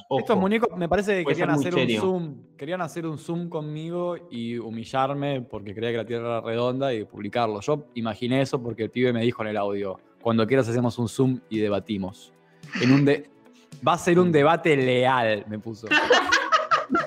[0.09, 0.19] Ojo.
[0.21, 2.01] estos muñecos me parece que querían hacer un serio.
[2.01, 6.93] zoom, querían hacer un zoom conmigo y humillarme porque creía que la Tierra era redonda
[6.93, 7.61] y publicarlo.
[7.61, 11.09] Yo imaginé eso porque el pibe me dijo en el audio, cuando quieras hacemos un
[11.09, 12.33] zoom y debatimos.
[12.83, 13.31] En un de-
[13.87, 15.89] Va a ser un debate leal, me puso.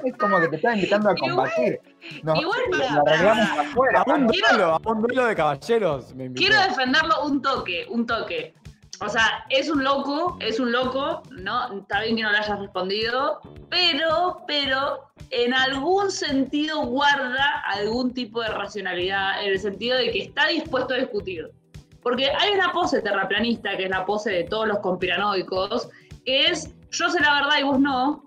[0.03, 1.79] Es como que te están invitando a combatir.
[2.23, 4.03] Nos, igual para- afuera.
[4.05, 6.33] A un duelo, a un duelo de caballeros me.
[6.33, 8.53] Quiero defenderlo un toque, un toque.
[9.01, 11.79] O sea, es un loco, es un loco, ¿no?
[11.79, 18.41] Está bien que no le hayas respondido, pero, pero, en algún sentido guarda algún tipo
[18.41, 21.49] de racionalidad, en el sentido de que está dispuesto a discutir.
[22.01, 25.89] Porque hay una pose terraplanista, que es la pose de todos los conspiranoicos,
[26.29, 28.23] que es, yo sé la verdad y vos no,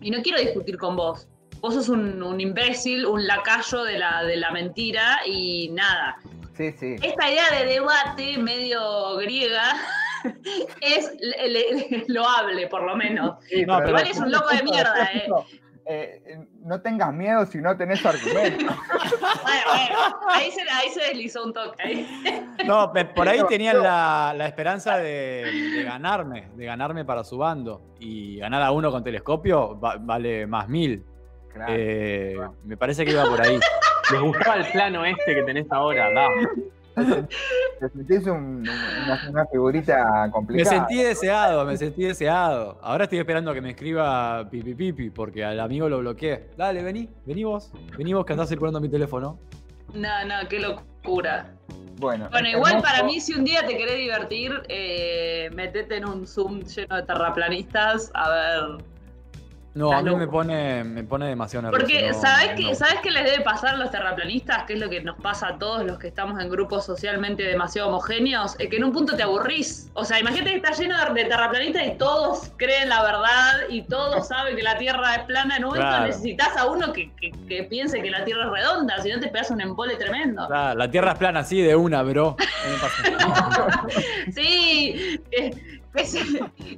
[0.00, 1.26] y no quiero discutir con vos.
[1.60, 6.16] Vos sos un, un imbécil, un lacayo de la, de la mentira y nada
[6.56, 6.94] Sí, sí.
[7.02, 9.74] esta idea de debate medio griega
[10.80, 13.38] es le- le- loable, por lo menos.
[13.48, 15.26] Sí, No, pero- Igual es un loco de mierda, eh.
[15.86, 18.66] Eh, no tengas miedo si no tenés argumento.
[19.44, 21.82] Bueno, bueno, ahí se, ahí se deslizó un toque.
[21.82, 22.50] ahí.
[22.66, 25.44] No, por ahí tenían la, la esperanza de,
[25.76, 27.82] de ganarme, de ganarme para su bando.
[27.98, 31.04] Y ganar a uno con telescopio va- vale más mil.
[31.52, 31.72] Claro.
[31.76, 33.58] Eh, me parece que iba por ahí.
[34.12, 36.26] Les gustaba el plano este que tenés ahora, da.
[37.80, 40.76] Te sentís un- una, una figurita Me complicada.
[40.76, 42.78] sentí deseado, me sentí deseado.
[42.82, 46.50] Ahora estoy esperando que me escriba pipi pipi porque al amigo lo bloqueé.
[46.56, 47.72] Dale, vení, vení vos.
[47.98, 49.38] Vení vos que andás circulando mi teléfono.
[49.92, 51.50] No, no, qué locura.
[51.96, 52.92] Bueno, Bueno, es igual hermoso.
[52.92, 57.02] para mí, si un día te querés divertir, eh, metete en un Zoom lleno de
[57.04, 58.84] terraplanistas a ver.
[59.74, 61.84] No, a Estás mí me pone, me pone demasiado nervioso.
[61.84, 62.56] Porque, no, ¿sabes no.
[62.68, 64.62] qué, ¿sabes qué les debe pasar a los terraplanistas?
[64.64, 67.88] Que es lo que nos pasa a todos los que estamos en grupos socialmente demasiado
[67.88, 68.54] homogéneos.
[68.60, 69.90] Es que en un punto te aburrís.
[69.94, 74.28] O sea, imagínate que está lleno de, terraplanistas y todos creen la verdad y todos
[74.28, 75.56] saben que la Tierra es plana.
[75.56, 76.06] En un momento Claro.
[76.06, 79.26] necesitas a uno que, que- que piense que la Tierra es redonda, si no te
[79.28, 80.46] pegas un embole tremendo.
[80.52, 82.36] Ah, la tierra es plana así de una, bro.
[84.34, 86.18] Sí, que, que se,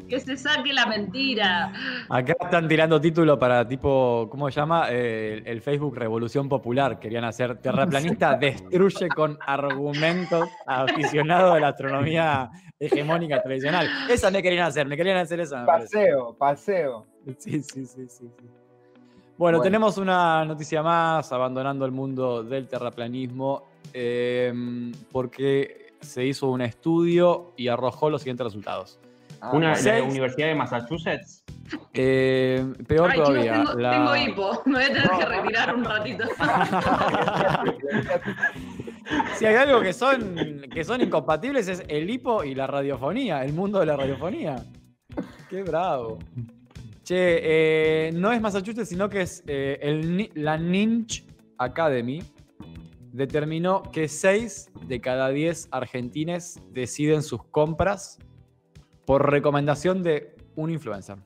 [0.09, 1.73] que se saque la mentira.
[2.09, 4.89] Acá están tirando título para tipo, ¿cómo se llama?
[4.91, 6.99] Eh, el, el Facebook Revolución Popular.
[6.99, 13.89] Querían hacer terraplanista destruye con argumentos aficionados de la astronomía hegemónica tradicional.
[14.09, 15.65] Esa me querían hacer, me querían hacer esa.
[15.65, 17.07] Paseo, paseo.
[17.39, 18.07] Sí, sí, sí, sí.
[18.09, 18.31] sí.
[19.39, 19.63] Bueno, Bueno.
[19.63, 24.53] tenemos una noticia más, abandonando el mundo del terraplanismo, eh,
[25.13, 28.99] porque se hizo un estudio y arrojó los siguientes resultados.
[29.41, 29.93] Ah, Una, bueno.
[29.99, 30.03] la.
[30.05, 31.45] Universidad de Massachusetts.
[31.95, 33.53] Eh, peor Ay, chicos, todavía.
[33.53, 34.63] tengo, la- tengo hipo.
[34.67, 36.25] Me voy a tener que retirar un ratito.
[39.39, 43.53] Si hay algo que son, que son incompatibles es el hipo y la radiofonía, el
[43.53, 44.57] mundo de la radiofonía.
[45.49, 46.19] Qué bravo.
[47.05, 51.25] Che, eh, no es Massachusetts, sino que es eh, el, la Ninch
[51.59, 52.21] Academy.
[53.13, 58.19] Determinó que 6 de cada 10 argentines deciden sus compras
[59.07, 61.17] por recomendación de un influencer.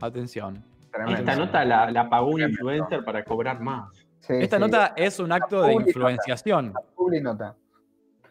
[0.00, 0.64] Atención.
[0.90, 1.18] Tremendo.
[1.20, 2.52] Esta nota la, la pagó un Tremendo.
[2.60, 3.94] influencer para cobrar más.
[4.20, 4.60] Sí, Esta sí.
[4.62, 5.90] nota es un acto de Publi nota.
[5.90, 6.72] influenciación.
[6.96, 7.54] Publi nota.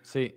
[0.02, 0.36] Sí.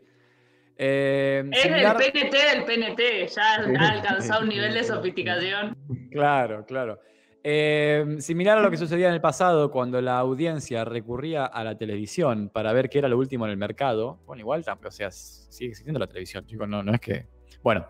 [0.78, 3.28] Eh, Es similar- el PNT del PNT.
[3.28, 5.76] Ya ha alcanzado un nivel de sofisticación.
[6.10, 7.00] Claro, claro.
[7.48, 11.78] Eh, similar a lo que sucedía en el pasado, cuando la audiencia recurría a la
[11.78, 14.18] televisión para ver qué era lo último en el mercado.
[14.26, 17.26] Bueno, igual, o sea, sigue existiendo la televisión, chicos, no, no es que.
[17.62, 17.86] Bueno,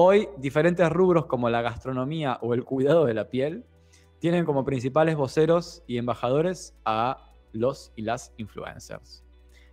[0.00, 3.64] hoy diferentes rubros como la gastronomía o el cuidado de la piel
[4.20, 9.24] tienen como principales voceros y embajadores a los y las influencers.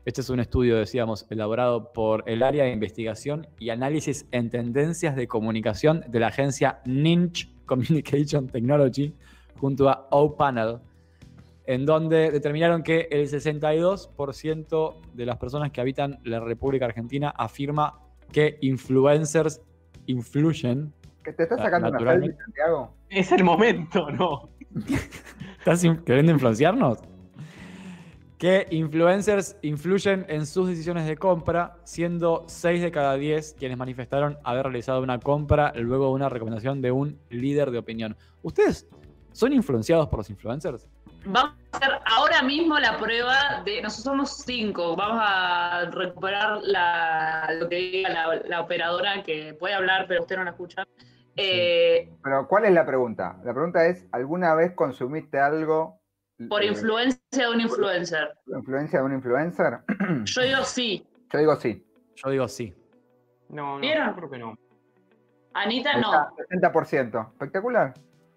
[0.03, 5.15] Este es un estudio, decíamos, elaborado por el área de investigación y análisis en tendencias
[5.15, 9.13] de comunicación de la agencia Ninch Communication Technology
[9.59, 10.79] junto a O-Panel,
[11.67, 17.99] en donde determinaron que el 62% de las personas que habitan la República Argentina afirma
[18.31, 19.61] que influencers
[20.07, 20.93] influyen.
[21.23, 22.95] ¿Que ¿Te estás sacando una selfie, Santiago?
[23.09, 24.49] Es el momento, ¿no?
[25.59, 26.99] ¿Estás queriendo influenciarnos?
[28.37, 34.37] Que influencers influyen en sus decisiones de compra, siendo 6 de cada 10 quienes manifestaron
[34.43, 38.15] haber realizado una compra luego de una recomendación de un líder de opinión.
[38.43, 38.87] ¿Ustedes
[39.31, 40.87] son influenciados por los influencers?
[41.25, 43.81] Vamos a hacer ahora mismo la prueba de.
[43.81, 44.95] Nosotros somos cinco.
[44.95, 50.37] Vamos a recuperar la, lo que diga la, la operadora que puede hablar, pero usted
[50.37, 50.85] no la escucha.
[51.35, 53.37] Eh, Pero, ¿cuál es la pregunta?
[53.43, 55.99] La pregunta es, ¿alguna vez consumiste algo
[56.49, 58.33] por eh, influencia de un influencer.
[58.47, 59.79] influencia de un influencer?
[60.23, 61.05] Yo digo sí.
[61.31, 61.85] Yo digo sí.
[62.15, 62.73] Yo digo sí.
[63.49, 64.09] No, no, ¿Vieron?
[64.09, 64.57] yo creo que no.
[65.53, 66.27] Anita no.
[66.49, 67.31] está, 60%.
[67.31, 67.93] Espectacular.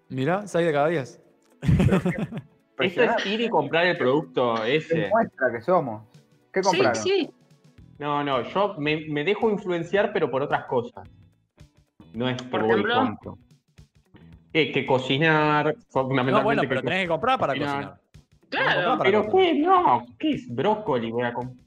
[0.09, 1.21] Mirá, 6 de cada 10.
[2.79, 3.21] Esto Impresionante.
[3.23, 5.09] es ir y comprar el producto ¿Qué ese.
[5.09, 6.03] muestra que somos?
[6.53, 6.95] ¿Qué Sí, compraron?
[7.03, 7.29] sí.
[7.97, 11.07] No, no, yo me, me dejo influenciar, pero por otras cosas.
[12.13, 13.37] No es que Por voy compro.
[14.53, 16.31] Eh, que cocinar, fundamentalmente.
[16.39, 17.75] No, bueno, pero que tenés que comprar para cocinar.
[17.75, 17.99] cocinar.
[18.49, 18.97] Claro.
[18.97, 21.11] para Pero qué, no, ¿qué es brócoli?
[21.11, 21.65] Voy a comprar.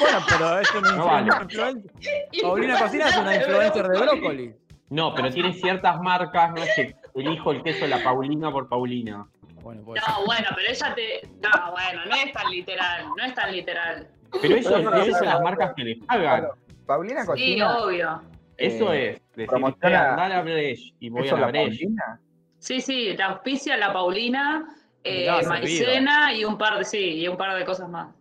[0.00, 1.28] Bueno, pero es una No vale.
[1.42, 1.92] influencer.
[2.40, 4.54] Paulina Cocina es una influencer de brócoli.
[4.90, 8.68] No, pero tiene ciertas marcas, no es que elijo el queso de la Paulina por
[8.68, 9.26] Paulina.
[9.62, 9.82] Bueno.
[9.82, 11.28] No, bueno, pero ella te.
[11.40, 13.06] No, bueno, no es tan literal.
[13.16, 14.08] No es tan literal.
[14.40, 16.20] Pero eso es no, las marcas que le pagan.
[16.40, 16.54] Claro.
[16.86, 17.78] Paulina Sí, cocina.
[17.78, 18.22] obvio.
[18.56, 19.22] Eso Eh, es.
[19.36, 21.52] Decir, promociona- anda a la Breche y voy ¿Eso a la.
[21.52, 22.20] Paulina?
[22.58, 24.66] Sí, sí, la auspicia, la Paulina,
[25.04, 28.14] eh, Mirá, maicena y un par de, sí, y un par de cosas más.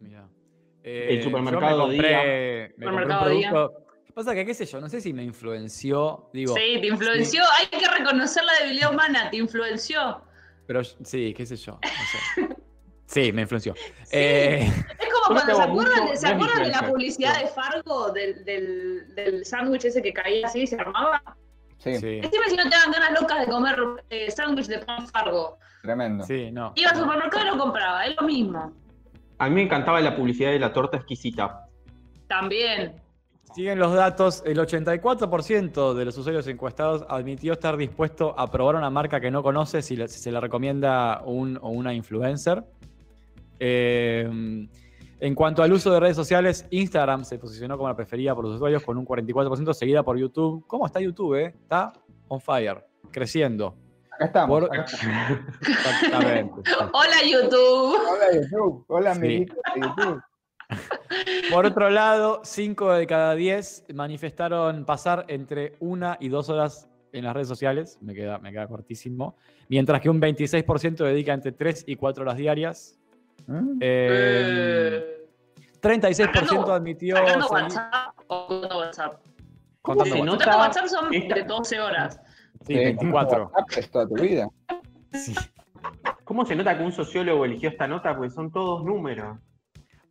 [0.00, 0.26] Mirá.
[0.82, 2.74] El yo supermercado me compré, me compré un
[3.12, 3.52] Supermercado Día.
[4.06, 4.34] ¿Qué pasa?
[4.34, 6.28] Que qué sé yo, no sé si me influenció.
[6.32, 7.42] Digo, Sí, te influenció.
[7.58, 10.22] Hay que reconocer la debilidad humana, te influenció.
[10.72, 11.72] Pero sí, qué sé yo.
[11.82, 11.88] no
[12.48, 12.56] sé.
[13.04, 13.74] Sí, me influenció.
[14.10, 14.60] Eh,
[14.98, 18.10] Es como cuando se acuerdan, mucho- ¿se no es acuerdan de la publicidad de Fargo
[18.10, 21.20] del, del, del sándwich ese que caía así y se armaba.
[21.76, 23.76] Sí, sí, Decime si no te dan ganas locas de comer
[24.08, 25.58] eh, sándwich de pan Fargo.
[25.82, 26.24] tremendo.
[26.24, 26.72] sí, no.
[26.74, 28.72] Iba al supermercado y lo compraba, es lo mismo.
[29.36, 31.66] A mí me encantaba la publicidad de la torta exquisita.
[32.28, 32.94] También.
[33.54, 34.42] Siguen los datos.
[34.46, 39.42] El 84% de los usuarios encuestados admitió estar dispuesto a probar una marca que no
[39.42, 42.64] conoce si, le- si se le recomienda un o una influencer.
[43.58, 44.66] Eh,
[45.20, 48.54] en cuanto al uso de redes sociales, Instagram se posicionó como la preferida por los
[48.54, 50.64] usuarios con un 44%, seguida por YouTube.
[50.66, 51.34] ¿Cómo está YouTube?
[51.36, 51.54] eh?
[51.62, 51.92] Está
[52.28, 53.76] on fire, creciendo.
[54.10, 54.60] Acá estamos.
[54.60, 55.38] Por- acá estamos.
[55.60, 56.62] Exactamente.
[56.92, 57.98] Hola YouTube.
[58.10, 58.84] Hola YouTube.
[58.88, 59.18] Hola Sí.
[59.20, 60.22] amiguitos de YouTube.
[61.50, 67.24] Por otro lado, 5 de cada 10 manifestaron pasar entre una y dos horas en
[67.24, 69.36] las redes sociales, me queda, me queda cortísimo,
[69.68, 72.98] mientras que un 26% dedica entre 3 y 4 horas diarias.
[73.46, 73.78] ¿Mm?
[73.80, 75.18] Eh, Eh,
[75.80, 77.16] 36% sacando- admitió...
[77.16, 79.14] ¿Sacando WhatsApp o contando WhatsApp?
[79.82, 80.58] ¿Cómo Contando se WhatsApp.
[80.58, 82.20] WhatsApp son de 12 horas.
[82.66, 83.50] Sí, Sí, 24.
[83.52, 84.48] WhatsApp Es toda tu vida.
[85.12, 85.34] Sí.
[86.24, 88.14] ¿Cómo se nota que un sociólogo eligió esta nota?
[88.16, 89.38] Porque son todos números.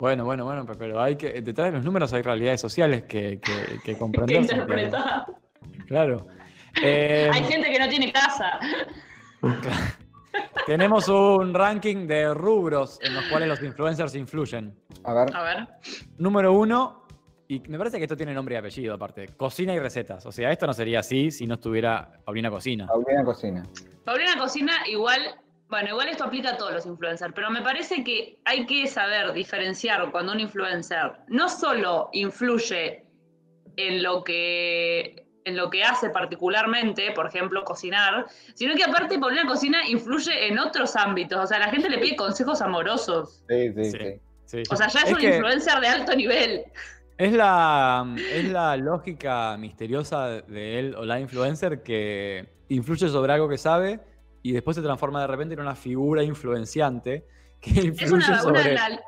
[0.01, 3.79] Bueno, bueno, bueno, pero- hay que, detrás de los números hay realidades sociales que, que,
[3.83, 4.41] que comprender.
[4.41, 5.27] Interpretar.
[5.85, 6.25] Claro.
[6.81, 8.59] Eh, Hay gente que no tiene casa.
[10.65, 14.75] tenemos un ranking de rubros en los cuales los influencers influyen.
[15.03, 15.35] A ver.
[15.35, 15.67] A ver.
[16.17, 17.05] Número uno,
[17.47, 20.25] y me parece que esto tiene nombre y apellido aparte, cocina y recetas.
[20.25, 22.87] O sea, esto no sería así si no estuviera Paulina Cocina.
[22.87, 23.63] Paulina Cocina.
[24.03, 25.21] Paulina Cocina igual,
[25.71, 29.31] bueno, igual esto aplica a todos los influencers, pero me parece que hay que saber
[29.33, 33.05] diferenciar cuando un influencer no solo influye
[33.77, 39.47] en lo que en lo que hace particularmente, por ejemplo, cocinar, sino que aparte Paulina
[39.47, 43.43] Cocina influye en otros ámbitos, o sea, la gente le pide consejos amorosos.
[43.49, 43.97] Sí, sí, Sí.
[43.97, 44.21] sí.
[44.45, 44.63] Sí.
[44.69, 46.63] O sea, ya es, Es un que influencer de alto nivel.
[47.17, 53.47] es la, es la lógica misteriosa de él o la influencer que influye sobre algo
[53.47, 53.99] que sabe
[54.43, 57.25] y después se transforma de repente en una figura influenciante
[57.59, 58.73] que Es influye una, una sobre...
[58.73, 59.01] la-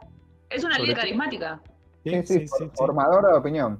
[0.50, 1.62] es una sobre líder carismática.
[2.04, 2.72] Sí, Sí, sí, sí, for- sí, sí.
[2.76, 3.80] formadora de opinión.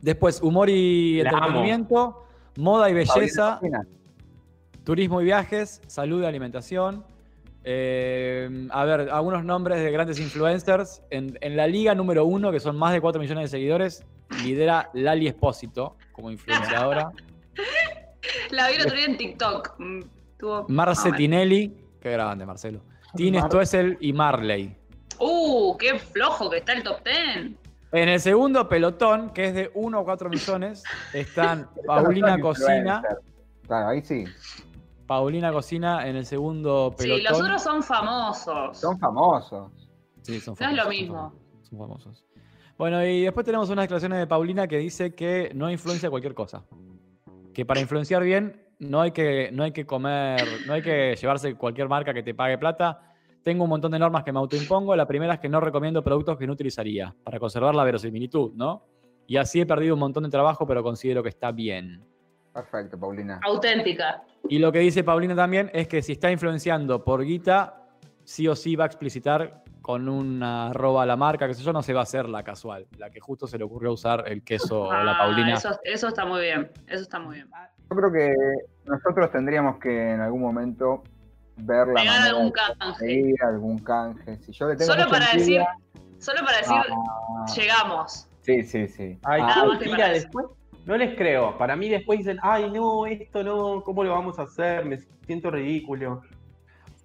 [0.00, 1.38] Después, humor y La amo.
[1.38, 2.24] entretenimiento,
[2.56, 3.58] moda y belleza,
[4.84, 7.04] turismo y viajes, salud y alimentación.
[7.64, 11.02] Eh, a ver, algunos nombres de grandes influencers.
[11.10, 14.04] En, en la liga número uno, que son más de 4 millones de seguidores,
[14.44, 17.10] lidera Lali Espósito como influenciadora.
[18.50, 19.74] La vi el otro día en TikTok.
[20.38, 22.80] Tuvo- Marce Tinelli, qué grande Marcelo.
[23.14, 24.76] Tine Mar- Stoessel y Marley.
[25.18, 27.52] Uh, qué flojo que está el top 10.
[27.90, 33.02] En el segundo pelotón, que es de 1 a 4 millones, están Paulina son Cocina.
[33.66, 34.24] Claro, ahí sí.
[35.06, 37.18] Paulina Cocina en el segundo pelotón.
[37.18, 38.78] Sí, los otros son famosos.
[38.78, 39.72] Son famosos.
[40.22, 41.14] Sí, son No es famosos, lo son mismo.
[41.16, 42.24] famosos, Son famosos.
[42.76, 46.62] Bueno, y después tenemos unas declaraciones de Paulina que dice que no influencia cualquier cosa.
[47.54, 51.54] Que para influenciar bien no hay que, no hay que comer, no hay que llevarse
[51.54, 53.00] cualquier marca que te pague plata.
[53.42, 54.94] Tengo un montón de normas que me autoimpongo.
[54.94, 58.84] La primera es que no recomiendo productos que no utilizaría para conservar la verosimilitud, ¿no?
[59.26, 62.02] Y así he perdido un montón de trabajo, pero considero que está bien.
[62.52, 63.40] Perfecto, Paulina.
[63.44, 64.22] Auténtica.
[64.48, 67.86] Y lo que dice Paulina también es que si está influenciando por guita,
[68.24, 71.72] sí o sí va a explicitar con una arroba a la marca, que sé yo,
[71.72, 74.42] no se va a hacer la casual, la que justo se le ocurrió usar el
[74.42, 75.54] queso o la Ah, Paulina.
[75.54, 76.70] Eso, eso está muy bien.
[76.86, 77.48] Eso está muy bien.
[77.90, 78.34] Yo creo que
[78.84, 81.02] nosotros tendríamos que en algún momento
[81.56, 82.78] ver la manera algún de canje.
[82.78, 84.36] conseguir algún canje.
[84.38, 85.60] Si yo le tengo Solo para decir,
[86.18, 88.28] solo para decir, Ah, llegamos.
[88.42, 89.18] sí, sí, sí.
[89.24, 90.08] Ay, Ah, eso.
[90.12, 90.46] después
[90.84, 91.56] no les creo.
[91.58, 94.84] Para mí después dicen, ay no, esto no, ¿cómo lo vamos a hacer?
[94.84, 96.22] Me siento ridículo.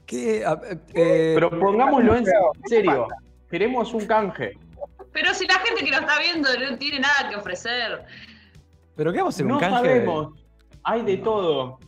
[0.05, 0.45] ¿Qué?
[0.45, 0.59] A-
[0.93, 2.25] eh, Pero pongámoslo en
[2.65, 3.07] serio.
[3.49, 4.51] Queremos un canje.
[5.13, 8.03] Pero si la gente que lo está viendo no tiene nada que ofrecer.
[8.95, 9.45] ¿pero qué vamos a hacer?
[9.47, 9.75] No ¿Un canje?
[9.77, 10.42] sabemos.
[10.83, 11.79] Hay de todo.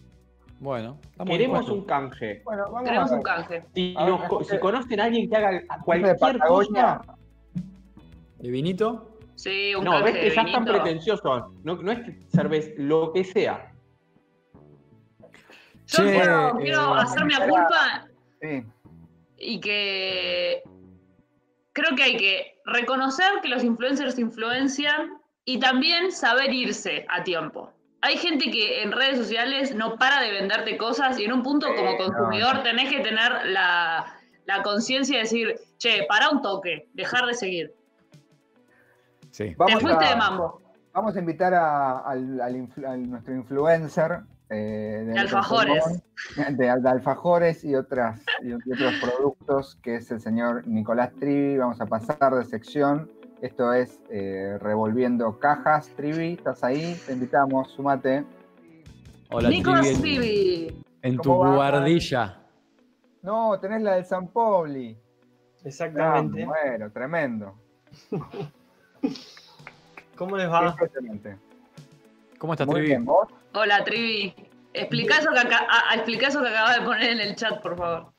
[0.60, 2.42] Bueno, Queremos un canje.
[2.46, 3.64] Bueno, vamos Tenemos a un canje.
[3.74, 7.02] Si, A ver, nos si conocen a alguien que haga cualquier cosa.
[8.40, 9.18] ¿De vinito?
[9.36, 11.44] Sí, un No, canje ves que ya están pretenciosos.
[11.64, 13.72] No, no es que cerveza, lo que sea.
[15.88, 18.08] Yo Che, quiero, eh, quiero hacerme a culpa
[18.42, 18.64] Sí,
[19.38, 20.64] y que
[21.74, 27.72] creo que hay que reconocer que los influencers influencian y también saber irse a tiempo.
[28.06, 31.66] Hay gente que en redes sociales no para de venderte cosas y en un punto
[31.76, 32.64] como consumidor no.
[32.64, 34.06] tenés que tener la,
[34.46, 37.74] la conciencia de decir, che, para un toque, dejar de seguir.
[39.32, 39.50] Sí.
[39.50, 40.62] Te vamos fuiste a, de mambo.
[40.94, 45.84] vamos a invitar a, al, al influ- al nuestro influencer eh, de, De alfajores.
[46.38, 51.58] De, de alfajores y, otras, y otros productos, que es el señor Nicolás Trivi.
[51.58, 53.10] Vamos a pasar de sección.
[53.42, 55.90] Esto es eh, Revolviendo Cajas.
[55.96, 57.00] Trivi, ¿estás ahí?
[57.06, 58.24] Te invitamos, sumate.
[59.30, 60.84] Hola, Nicolás Trivi, en- Trivi.
[61.02, 62.40] en, tu guardilla.
[63.22, 64.98] No, tenés la del San Pauli.
[65.64, 66.44] Exactamente.
[66.44, 67.56] Ah, bueno, tremendo.
[70.16, 70.76] ¿Cómo les va?
[72.38, 72.88] ¿Cómo estás, Muy Trivi?
[72.90, 73.28] bien, ¿vos?
[73.54, 74.34] Hola, Trivi.
[74.74, 77.62] Explica eso, que acá- a- a- explica eso que acabas de poner en el chat,
[77.62, 78.12] por favor.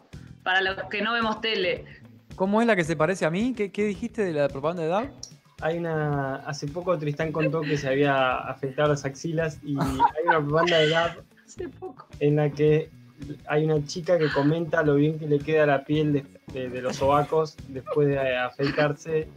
[0.43, 1.85] Para los que no vemos tele.
[2.37, 3.55] ¿Cómo es la que se parece a mí?
[3.57, 5.07] ¿Qué, qué dijiste de la propaganda de DAB?
[5.63, 6.37] Hay una.
[6.37, 10.89] Hace poco Tristán contó que se había afectado las axilas y hay una banda de
[10.91, 11.11] DAB
[11.47, 12.07] Hace poco.
[12.21, 12.91] en la que
[13.47, 16.83] hay una chica que comenta lo bien que le queda la piel de, de- de
[16.83, 19.29] los sobacos después de afeitarse,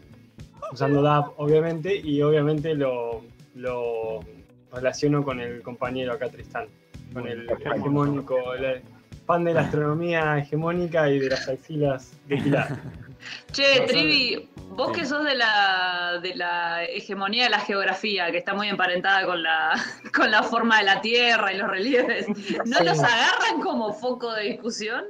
[0.74, 3.22] usando DAB, obviamente, y obviamente lo,
[3.56, 4.20] lo
[4.74, 6.66] relaciono con el compañero acá, Tristán,
[7.14, 8.82] con el hegemónico, el
[9.30, 12.80] fan de la astronomía hegemónica y de las axilas depiladas.
[13.52, 14.94] Che, No, Trivi, vos Sí.
[15.02, 19.44] que sos de la, de la hegemonía de la geografía, que está muy emparentada con
[19.44, 19.74] la,
[20.16, 22.28] con la forma de la Tierra y los relieves,
[22.66, 22.84] ¿no Sí.
[22.84, 25.04] los agarran como foco de discusión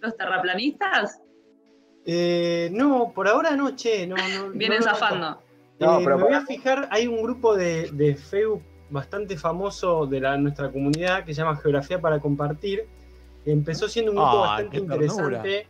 [0.00, 1.20] los terraplanistas?
[2.06, 4.50] Eh, no, por ahora no, che, no, no.
[4.54, 5.42] Vienen no zafando.
[5.78, 10.06] No, Eh, pero me voy a fijar, hay un grupo de, de Facebook bastante famoso
[10.06, 12.86] de la, nuestra comunidad que se llama Geografía para Compartir.
[13.52, 15.66] Empezó siendo un grupo Ah, bastante interesante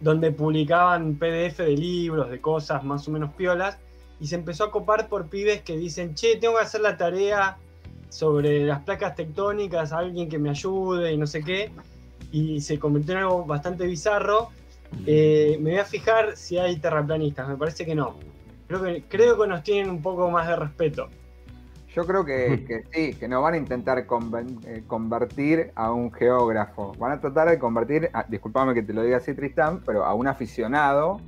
[0.00, 3.78] donde publicaban PDF de libros, de cosas más o menos piolas,
[4.20, 7.56] y se empezó a copar por pibes que dicen, che, tengo que hacer la tarea
[8.08, 11.70] sobre las placas tectónicas, alguien que me ayude y no sé qué,
[12.32, 14.50] y se convirtió en algo bastante bizarro.
[15.06, 18.16] Eh, me voy a fijar si hay terraplanistas, me parece que no.
[18.68, 21.08] Creo que, creo que nos tienen un poco más de respeto.
[21.96, 26.12] Yo creo que, que sí, que no van a intentar conven- eh, convertir a un
[26.12, 26.92] geógrafo.
[26.98, 30.12] Van a tratar de convertir, a- disculpame que te lo diga así, Tristán, pero a
[30.12, 31.22] un aficionado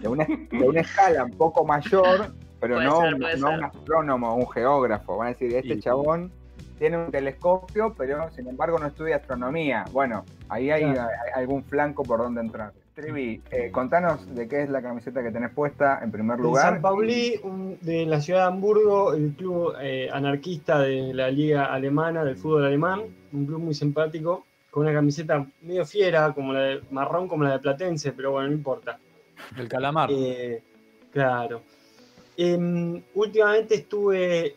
[0.00, 4.34] de una, de una escala un poco mayor, pero Puede no, ser, no un astrónomo,
[4.36, 5.18] un geógrafo.
[5.18, 5.80] Van a decir, este Sí.
[5.80, 6.32] chabón
[6.78, 9.84] tiene un telescopio, pero sin embargo no estudia astronomía.
[9.92, 11.10] Bueno, ahí hay, Claro.
[11.26, 12.72] hay algún flanco por donde entrar.
[12.96, 16.72] Trivi, eh, contanos de qué es la camiseta que tenés puesta en primer lugar.
[16.72, 21.66] San Pauli, un- de la ciudad de Hamburgo, el club eh, anarquista de la liga
[21.66, 23.02] alemana, del fútbol alemán,
[23.34, 27.52] un club muy simpático, con una camiseta medio fiera, como la de marrón como la
[27.52, 28.98] de Platense, pero bueno, no importa.
[29.58, 30.08] El calamar.
[30.10, 30.62] Eh,
[31.12, 31.60] claro.
[32.38, 34.54] Em, últimamente estuve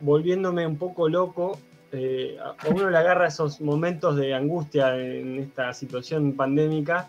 [0.00, 1.58] volviéndome un poco loco.
[1.90, 7.08] eh, a uno le agarra esos momentos de angustia en esta situación pandémica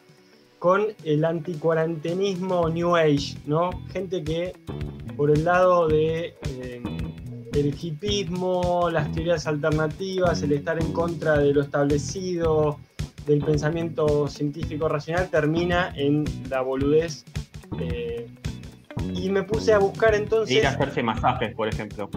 [0.60, 3.70] con el anticuarentenismo New Age, ¿no?
[3.91, 4.53] Gente que
[5.16, 6.82] por el lado de eh,
[7.53, 12.78] el hipismo, las teorías alternativas, el estar en contra de lo establecido,
[13.26, 17.26] del pensamiento científico racional, termina en la boludez.
[17.80, 18.28] eh,
[19.14, 20.57] y me puse a buscar entonces.
[20.57, 22.10] Ir a hacerse masajes, por ejemplo.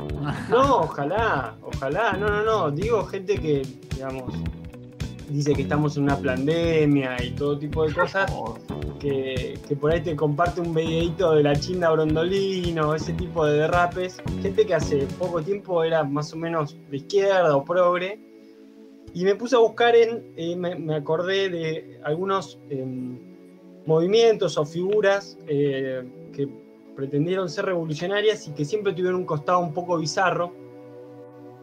[0.50, 2.70] No, ojalá, ojalá, no, no, no.
[2.70, 3.62] Digo gente que,
[3.94, 4.32] digamos,
[5.32, 8.30] dice que estamos en una pandemia y todo tipo de cosas,
[9.00, 14.22] que, por ahí te comparte un videito de la Chinda Brondolino, ese tipo de derrapes.
[14.42, 18.20] Gente que hace poco tiempo era más o menos de izquierda o progre.
[19.14, 23.18] Y me puse a buscar en, eh, me, me acordé de algunos em,
[23.84, 26.02] movimientos o figuras eh,
[26.32, 26.48] que
[26.96, 30.54] pretendieron ser revolucionarias y que siempre tuvieron un costado un poco bizarro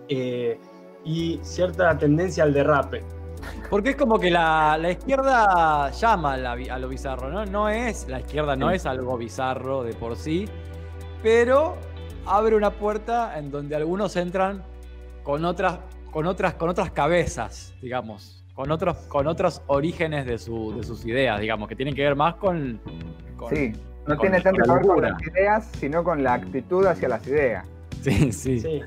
[0.10, 0.58] eh,
[1.06, 3.04] y cierta tendencia al derrape.
[3.70, 7.46] Porque es como que la, la izquierda llama a, la a lo bizarro, ¿no?
[7.46, 10.48] No es, la izquierda no es algo bizarro de por sí,
[11.22, 11.78] pero
[12.26, 14.64] abre una puerta en donde algunos entran
[15.24, 15.80] con otras,
[16.12, 21.06] con otras, con otras cabezas, digamos, con otros, con otros orígenes de, su- de sus
[21.06, 22.80] ideas, digamos, que tienen que ver más con.
[23.38, 23.72] con- Sí,
[24.08, 27.08] no con- tiene tanto con que ver con las ideas, sino con la actitud hacia
[27.10, 27.66] las ideas.
[28.02, 28.60] sí, sí.
[28.60, 28.82] Sí.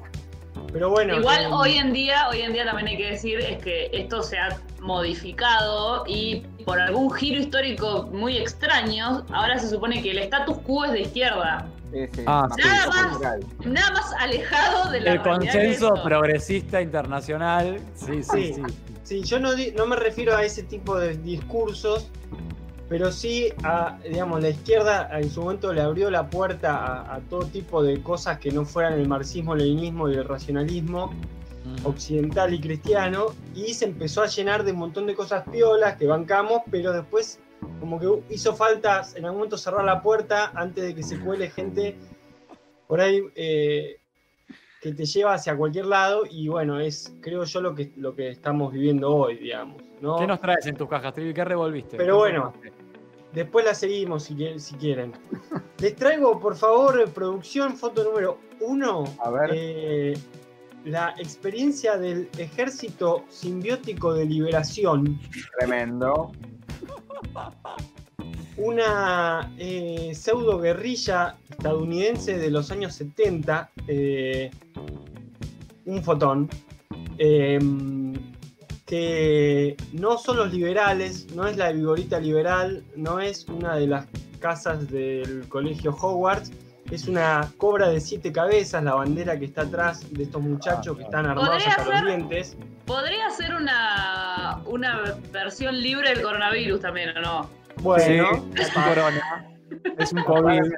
[0.72, 1.18] Pero bueno.
[1.18, 4.22] Igual eh, hoy en día, hoy en día también hay que decir es que esto
[4.22, 10.18] se ha modificado y por algún giro histórico muy extraño, ahora se supone que el
[10.18, 11.66] status quo es de izquierda.
[11.92, 12.62] Sí, sí, Ah, sí.
[12.66, 13.40] Nada cultural.
[13.58, 13.66] más.
[13.66, 17.80] Nada más alejado de la El realidad que consenso progresista internacional.
[17.94, 18.54] Sí, sí, Sí.
[18.54, 18.62] sí.
[19.04, 22.08] Sí, yo no, no me refiero a ese tipo de discursos,
[22.92, 27.20] pero sí a, digamos, la izquierda en su momento le abrió la puerta a, a
[27.20, 31.10] todo tipo de cosas que no fueran el marxismo, leninismo y el racionalismo
[31.84, 36.06] occidental y cristiano, y se empezó a llenar de un montón de cosas piolas que
[36.06, 37.40] bancamos, pero después
[37.80, 41.48] como que hizo falta en algún momento cerrar la puerta antes de que se cuele
[41.48, 41.96] gente
[42.88, 43.96] por ahí eh,
[44.82, 48.28] que te lleva hacia cualquier lado y bueno, es creo yo lo que, lo que
[48.28, 49.80] estamos viviendo hoy, digamos.
[50.00, 50.16] ¿no?
[50.16, 51.32] ¿Qué nos traes en tus cajas, Trivi?
[51.32, 51.96] ¿Qué revolviste?
[51.96, 52.52] Pero bueno.
[53.32, 55.12] Después la seguimos si, quie- si quieren.
[55.78, 59.04] Les traigo, por favor, producción, foto número uno.
[59.24, 59.50] A ver.
[59.54, 60.14] eh,
[60.84, 65.18] la experiencia del Ejército Simbiótico de Liberación.
[65.58, 66.32] Tremendo.
[68.56, 74.50] una eh, pseudo guerrilla estadounidense de los años 70, eh,
[75.86, 76.48] un fotón,
[77.18, 77.58] eh,
[78.92, 84.06] que no son los liberales, no es la vigorita liberal, no es una de las
[84.38, 86.52] casas del colegio Hogwarts,
[86.90, 91.04] es una cobra de siete cabezas, la bandera que está atrás de estos muchachos que
[91.04, 92.56] están armados Podría hasta los dientes.
[92.84, 97.50] Podría ser una, una versión libre del coronavirus también, ¿o no?
[97.76, 99.48] Bueno, Sí, es un corona.
[99.96, 100.70] Es un COVID.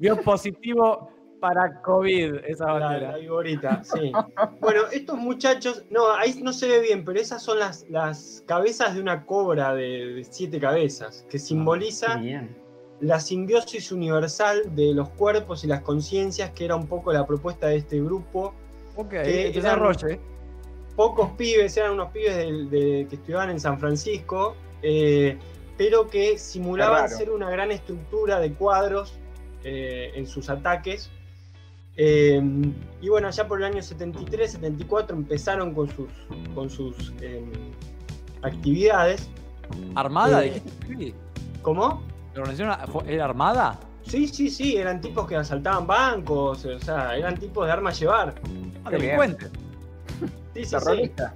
[0.00, 1.11] Dio positivo
[1.42, 3.10] para COVID esa La, bandera.
[3.12, 4.12] la vigorita, sí.
[4.60, 8.94] Bueno, estos muchachos, no, ahí no se ve bien, pero esas son las, las cabezas
[8.94, 12.56] de una cobra de, de siete cabezas, que simboliza Bien.
[13.00, 17.66] la simbiosis universal de los cuerpos y las conciencias, que era un poco la propuesta
[17.66, 18.54] de este grupo.
[18.94, 20.20] Ok, que eran- desarrolle.
[20.94, 22.36] Pocos pibes, eran unos pibes
[22.70, 25.36] de- que estudiaban en San Francisco, eh,
[25.76, 29.18] pero que simulaban ser una gran estructura de cuadros
[29.64, 31.10] eh, en sus ataques.
[31.96, 32.40] Eh,
[33.00, 36.08] y bueno, allá por el año 73, 74 empezaron con sus,
[36.54, 37.44] con sus eh,
[38.42, 39.28] actividades.
[39.94, 40.44] ¿Armada?
[40.44, 40.62] Eh?
[41.62, 42.02] ¿Cómo?
[42.34, 43.78] ¿La organización era armada?
[44.06, 48.34] Sí, sí, sí, eran tipos que asaltaban bancos, o sea, eran tipos de armas llevar.
[48.84, 49.00] Ah, Qué bien.
[49.18, 49.46] delincuente.
[50.18, 50.70] Sí, sí, sí.
[50.70, 51.34] Terrorista.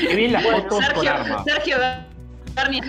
[0.00, 1.44] Qué bien las Bueno, fotos con Sergio, armas.
[1.44, 1.76] Sergio
[2.54, 2.80] Berni.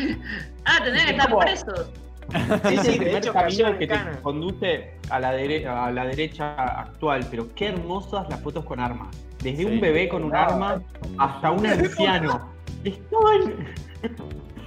[0.66, 1.90] Ah, tendrían que Es estar presos.
[2.32, 5.92] Sí, Es sí, el de primer hecho camino que te conduce a la, dere- a
[5.92, 9.10] la derecha actual, pero qué hermosas las fotos con armas.
[9.44, 9.66] Desde Sí.
[9.66, 10.38] un bebé con un No.
[10.40, 10.82] arma
[11.18, 12.52] hasta un anciano.
[12.84, 13.68] Estaban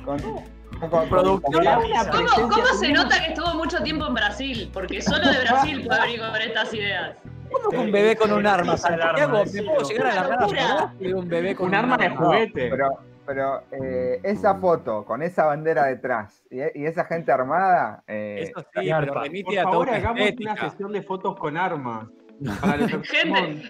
[0.04, 1.52] Con, con- con- Producción.
[1.52, 4.70] con- Era ¿Cómo- ¿Cómo, se nota que estuvo mucho tiempo en Brasil?
[4.72, 7.16] Porque solo de Brasil puede venir con estas ideas.
[7.50, 8.76] ¿Cómo que un bebé con un arma?
[8.76, 10.78] Santiago, ¿me puedo llegar a locura.
[10.80, 12.68] a de un bebé con un arma de No, juguete?
[12.70, 12.88] pero
[13.28, 18.60] pero eh, esa foto con esa bandera detrás y, y esa gente armada, eh, Eso
[18.60, 22.06] sí, pero Por remite a favor, hagamos una sesión de fotos con armas.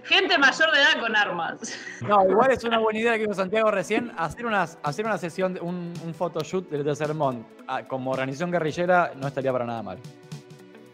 [0.05, 1.75] Gente, mayor de edad con armas.
[2.07, 5.55] No, igual es una buena idea que dijo Santiago recién, hacer una, hacer una sesión,
[5.55, 7.11] de- un, un photoshoot del tercer.
[7.67, 9.99] Ah, Como organización guerrillera no estaría para nada mal.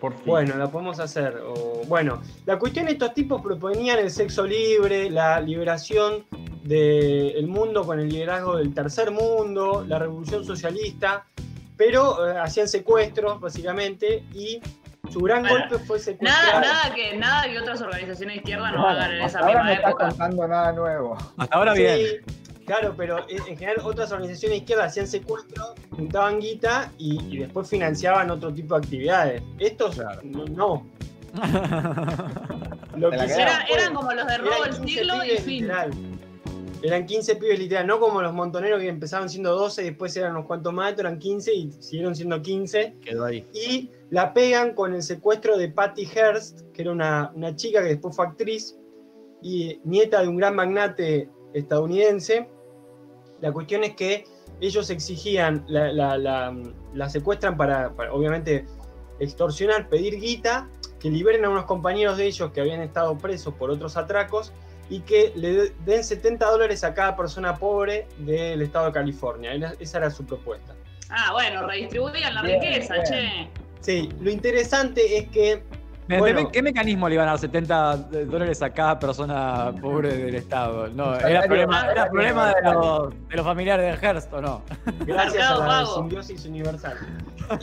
[0.00, 0.22] Por fin.
[0.24, 1.36] Bueno, la podemos hacer.
[1.44, 6.24] o- bueno, la cuestión estos tipos proponían el sexo libre, la liberación
[6.64, 11.24] del mundo con el liderazgo del tercer mundo, la revolución socialista,
[11.76, 14.60] pero eh, hacían secuestros básicamente y
[15.12, 16.60] su gran Bueno, golpe fue Nada, secuestrar.
[16.62, 19.70] nada que, nada que otras organizaciones de izquierda no hagan en esa ahora misma no
[19.72, 20.08] está época.
[20.08, 21.16] contando nada nuevo.
[21.36, 21.98] Hasta ahora bien.
[21.98, 27.20] Sí, claro, pero en en general otras organizaciones de izquierda hacían secuestros, juntaban guita y,
[27.28, 29.42] y después financiaban otro tipo de actividades.
[29.58, 30.22] Estos Claro.
[30.24, 30.46] no.
[30.46, 30.86] no.
[32.96, 33.16] Lo que.
[33.16, 35.62] Era- eran como los de robo del 15 siglo y fin.
[35.62, 35.90] literal.
[36.85, 40.32] Eran 15 pibes literal, no como los montoneros que empezaban siendo 12 y después eran
[40.32, 42.97] unos cuantos más, eran 15 y siguieron siendo 15.
[43.01, 43.47] Quedó ahí.
[43.55, 47.89] Y la pegan con el secuestro de Patty Hearst, que era una, una chica que
[47.89, 48.78] después fue actriz
[49.41, 52.49] y nieta de un gran magnate estadounidense.
[53.41, 54.24] La cuestión es que
[54.61, 56.55] ellos exigían, la, la- la-
[56.93, 58.66] la secuestran para, para, obviamente,
[59.20, 60.68] extorsionar, pedir guita,
[61.01, 64.53] que liberen a unos compañeros de ellos que habían estado presos por otros atracos
[64.91, 69.53] y que le de- den 70 dólares a cada persona pobre del estado de California.
[69.78, 70.74] Esa era su propuesta.
[71.11, 73.05] Ah, bueno, redistribuían la Bien, riqueza, bien.
[73.07, 73.49] che.
[73.80, 75.62] Sí, lo interesante es que
[76.09, 76.41] ¿De- Bueno.
[76.41, 80.89] de- ¿Qué mecanismo le iban a dar 70 dólares a cada persona pobre del Estado?
[80.89, 84.62] No, era problema, era problema de, los, de los familiares de Hearst, ¿o no?
[85.07, 86.99] gracias a la simbiosis universal.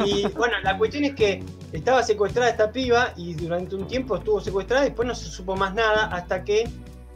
[0.03, 4.41] Y bueno, la cuestión es que estaba secuestrada esta piba y durante un tiempo estuvo
[4.41, 6.67] secuestrada y después no se supo más nada hasta que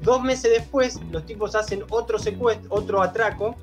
[0.01, 3.55] dos meses después los tipos hacen otro secuestro, otro atraco,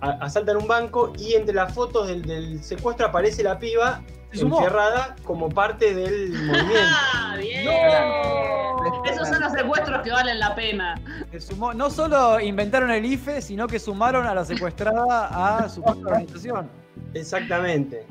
[0.00, 4.02] a- asaltan un banco y entre las fotos del, del secuestro aparece la piba
[4.32, 6.96] encerrada como parte del movimiento.
[7.14, 7.64] Ah, bien.
[7.64, 9.04] ¡No!
[9.04, 10.94] Esos son los secuestros que valen la pena.
[11.32, 15.82] Se sumó- no solo inventaron el IFE, sino que sumaron a la secuestrada a su
[15.82, 16.70] propia organización.
[17.12, 18.06] Exactamente.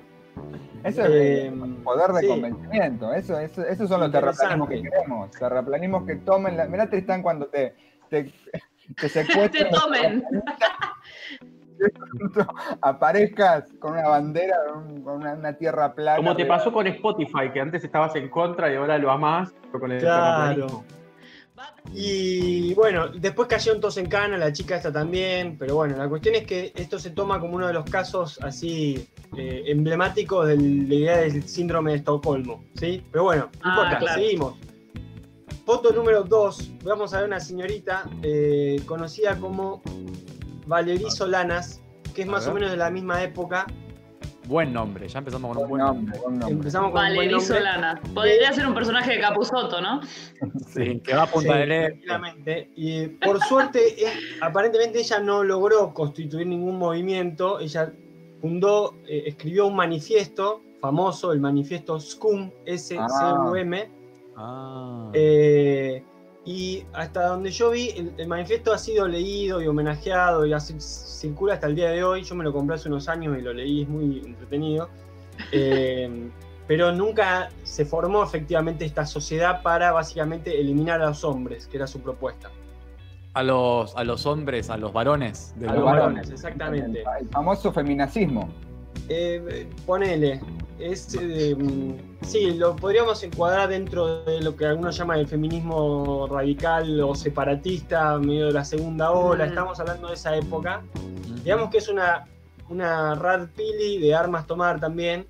[0.83, 1.53] Eso es Eh,
[1.83, 2.27] poder de sí.
[2.27, 3.13] convencimiento.
[3.13, 5.31] Eso, eso- esos son los terraplanismos que queremos.
[5.31, 6.65] Terraplanismos que tomen la.
[6.67, 7.75] Mirá, Tristán, cuando te,
[8.09, 8.31] te,
[8.99, 9.69] te secuestran.
[9.69, 10.23] Te tomen.
[12.81, 14.57] aparezcas con una bandera,
[15.03, 16.17] con una, una tierra plana.
[16.17, 19.79] Como te pasó con Spotify, que antes estabas en contra y ahora lo amás, pero
[19.79, 20.83] con el Claro.
[21.93, 26.35] Y bueno, después cayeron todos en cana, la chica esta también, pero bueno, la cuestión
[26.35, 29.07] es que esto se toma como uno de los casos así
[29.37, 33.03] eh, emblemáticos de la idea del síndrome de Estocolmo, ¿sí?
[33.11, 34.21] Pero bueno, no Ah, importa, claro.
[34.21, 34.53] seguimos.
[35.65, 39.81] Foto número 2, vamos a ver una señorita eh, conocida como
[40.67, 41.81] Valerie Solanas,
[42.13, 43.65] que es más o menos de la misma época.
[44.49, 46.01] Buen nombre, ya empezamos con un Buen nombre.
[46.05, 46.55] nombre, buen nombre.
[46.57, 47.47] Empezamos con un buen Valerí nombre.
[47.59, 48.01] Solana.
[48.15, 50.01] Podría ser un personaje de Capuzoto, ¿no?
[50.73, 51.85] Sí, que va a punta Sí, de ley.
[51.89, 52.71] tranquilamente.
[52.75, 57.59] Y por suerte, eh, aparentemente ella no logró constituir ningún movimiento.
[57.59, 57.93] Ella
[58.41, 63.91] fundó, eh, escribió un manifiesto famoso, el manifiesto SCUM, S-C-U-M.
[64.35, 65.11] Ah.
[65.13, 66.03] eh,
[66.45, 70.75] y hasta donde yo vi, el, el manifiesto ha sido leído y homenajeado y así
[70.79, 72.23] circula hasta el día de hoy.
[72.23, 74.89] Yo me lo compré hace unos años y lo leí, es muy entretenido.
[75.53, 76.29] Eh,
[76.67, 81.87] pero nunca se formó efectivamente esta sociedad para básicamente eliminar a los hombres, que era
[81.87, 82.51] su propuesta.
[83.33, 85.53] a, los, a los hombres, a los varones.
[85.57, 86.15] de A los los varones.
[86.15, 87.03] varones, exactamente.
[87.21, 88.49] El famoso feminacismo.
[89.07, 90.39] Eh, ponele,
[90.77, 96.27] es, eh, mm, sí, lo podríamos encuadrar dentro de lo que algunos llaman el feminismo
[96.29, 99.49] radical o separatista, medio de la segunda ola, Mm.
[99.49, 100.81] estamos hablando de esa época.
[101.43, 102.25] Digamos que es una,
[102.69, 105.25] una rad pili de armas tomar también,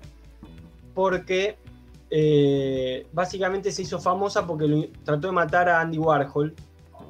[0.94, 1.56] porque
[2.10, 6.54] eh, básicamente se hizo famosa porque lo- trató de matar a Andy Warhol.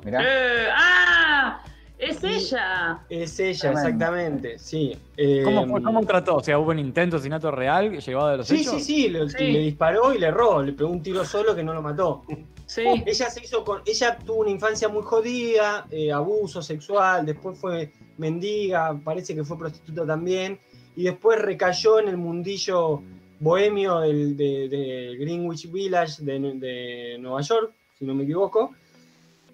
[0.05, 0.21] Mirá.
[0.23, 1.63] Eh, ¡Ah!
[2.01, 3.05] ¡Es ella!
[3.11, 3.88] Es ella, Tremendo.
[3.88, 4.96] exactamente, sí.
[5.16, 6.36] Eh, ¿Cómo, fue- ¿Cómo trató?
[6.36, 8.74] O sea, ¿hubo un intento de asesinato real llevado de los Sí, hechos?
[8.74, 9.53] sí, sí, le, Sí.
[9.53, 12.22] le disparó y le erró, le pegó un tiro solo que no lo mató.
[12.66, 12.82] Sí.
[13.07, 17.92] Ella se hizo con, ella tuvo una infancia muy jodida, eh, abuso sexual, después fue
[18.16, 20.59] mendiga, parece que fue prostituta también,
[20.96, 23.03] y después recayó en el mundillo
[23.40, 28.72] bohemio del, de, de Greenwich Village de, de Nueva York, si no me equivoco,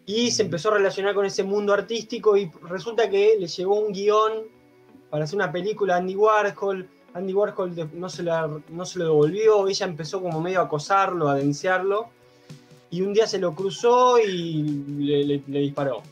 [0.07, 3.93] y se empezó a relacionar con ese mundo artístico y resulta que le llegó un
[3.93, 4.33] guion
[5.11, 6.89] para hacer una película a Andy Warhol.
[7.15, 11.29] Andy Warhol no se, la, no se lo devolvió, ella empezó como medio a acosarlo,
[11.29, 12.09] a denunciarlo,
[12.91, 14.63] y un día se lo cruzó y
[14.99, 16.03] le, le- le disparó.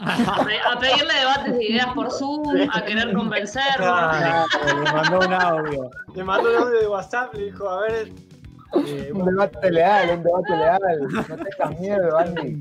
[0.00, 2.42] A pe- A pedirle debates de ideas por Zoom,
[2.72, 3.76] a querer convencerlo.
[3.76, 4.46] Claro,
[4.82, 5.90] le mandó un audio.
[6.14, 8.08] le mandó un audio de WhatsApp, le dijo, a ver...
[8.86, 10.80] eh, Un debate leal, un debate leal.
[11.28, 12.60] No tengas miedo, Andy.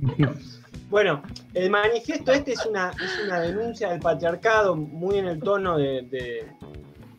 [0.89, 1.23] Bueno,
[1.53, 6.03] el manifiesto este es una, es una denuncia del patriarcado, muy en el tono de-
[6.03, 6.47] de-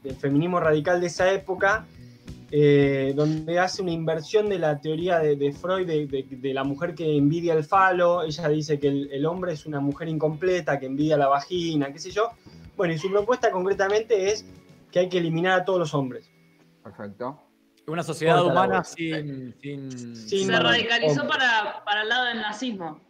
[0.02, 1.84] del feminismo radical de esa época,
[2.52, 6.62] eh, donde hace una inversión de la teoría de, de Freud de, de- de la
[6.62, 8.22] mujer que envidia el falo.
[8.22, 11.98] Ella dice que el, el hombre es una mujer incompleta, que envidia la vagina, qué
[11.98, 12.30] sé yo.
[12.76, 14.46] Bueno, y su propuesta concretamente es
[14.92, 16.30] que hay que eliminar a todos los hombres.
[16.84, 17.42] Perfecto.
[17.88, 21.38] Una sociedad Corta humana sin, sin, Sin- Se radicalizó hombre.
[21.38, 23.00] para, para el lado del nazismo.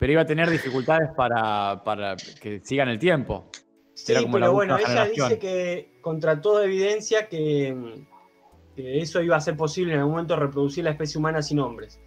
[0.00, 3.48] Pero iba a tener dificultades para, para que sigan el tiempo.
[3.94, 5.28] Sí, Era como la pero bueno, ella generación.
[5.28, 8.02] dice que contra toda evidencia que,
[8.74, 12.00] que eso iba a ser posible en algún momento reproducir la especie humana sin hombres.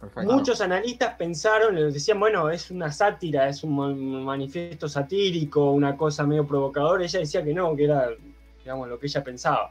[0.00, 0.32] Perfecto.
[0.32, 3.92] Muchos analistas pensaron, les decían, bueno, es una sátira, es un ma-
[4.24, 7.04] manifiesto satírico, una cosa medio provocadora.
[7.04, 8.08] Ella decía que no, que era,
[8.58, 9.70] digamos, lo que ella pensaba.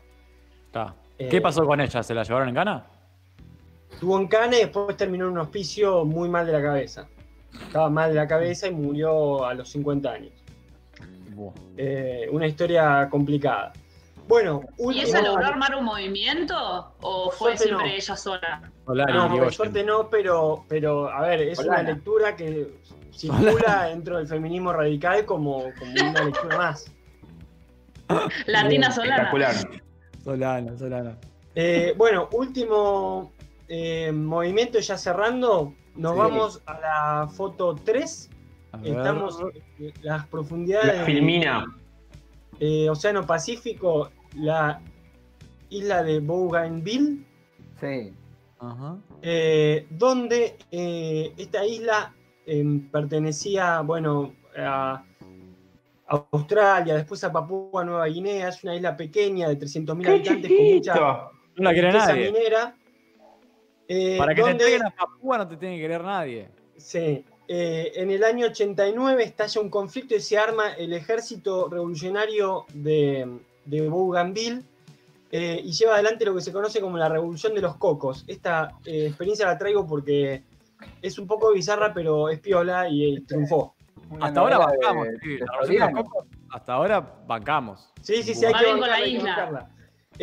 [1.18, 2.02] Eh, ¿Qué pasó con ella?
[2.04, 2.86] ¿Se la llevaron en gana?
[3.92, 7.10] Estuvo en Cannes y después terminó en un hospicio muy mal de la cabeza.
[7.54, 10.32] Estaba mal de la cabeza y murió a los 50 años.
[11.78, 13.74] Eh, una historia complicada.
[14.28, 16.94] Bueno, ¿Y ella logró armar un movimiento?
[17.02, 17.94] ¿O fue suerte siempre no.
[17.94, 18.72] ella sola?
[18.86, 21.82] Solari, No, por suerte no, pero, pero a ver, es Solana.
[21.82, 22.68] una lectura que
[23.12, 26.92] circula dentro del feminismo radical como, como una lectura más.
[28.46, 29.16] Latina Solana.
[29.16, 29.56] Espectacular.
[30.24, 31.18] Solana, Solana.
[31.56, 33.34] Eh, bueno, último
[33.68, 35.74] eh, movimiento ya cerrando.
[35.96, 36.18] Nos Sí.
[36.20, 38.30] vamos a la foto 3.
[38.74, 38.98] A ver.
[38.98, 39.40] Estamos
[39.80, 41.66] en las profundidades La filmina.
[42.60, 44.82] eh, Océano Pacífico, la
[45.70, 47.26] isla de Bougainville.
[47.80, 48.14] Sí.
[48.60, 48.96] Ajá.
[49.24, 52.14] eh, donde eh, esta isla
[52.46, 55.04] em, pertenecía, bueno, a
[56.32, 60.66] Australia, después a Papúa Nueva Guinea, es una isla pequeña de 300.000 ¡Qué habitantes con
[60.76, 60.94] mucha!
[61.56, 62.32] No la quiere riqueza nadie.
[62.32, 62.76] minera.
[63.88, 66.50] Eh, Para que te donde- entreguen a Papúa no te tiene que querer nadie.
[66.78, 67.26] Sí.
[67.54, 73.40] eh, en el año 89 estalla un conflicto y se arma el ejército revolucionario de,
[73.66, 74.62] de Bougainville
[75.32, 78.24] eh, y lleva adelante lo que se conoce como la revolución de los cocos.
[78.28, 80.44] Esta eh, experiencia la traigo porque
[81.02, 83.76] es un poco bizarra, pero es piola y, eh, triunfó.
[84.22, 85.08] Hasta ahora de- bancamos.
[85.22, 86.04] sí, de la revolución de los Soriano.
[86.04, 87.90] cocos, hasta ahora bancamos.
[88.02, 89.30] Sí, sí, sí, hay que la bancarla, hay que isla.
[89.36, 89.70] bancarla.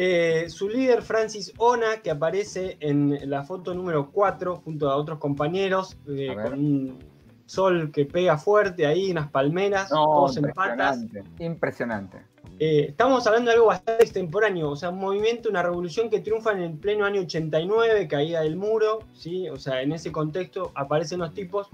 [0.00, 5.18] Eh, su líder, Francis Ona, que aparece en la foto número 4 junto a otros
[5.18, 6.98] compañeros, eh, A con un
[7.46, 11.00] sol que pega fuerte ahí, unas palmeras, No, todos en patas.
[11.40, 12.18] impresionante.
[12.60, 16.52] Eh, estamos hablando de algo bastante extemporáneo, o sea, un movimiento, una revolución que triunfa
[16.52, 19.48] en el pleno año 89, caída del muro, ¿sí?
[19.48, 21.66] O sea, en ese contexto aparecen los tipos.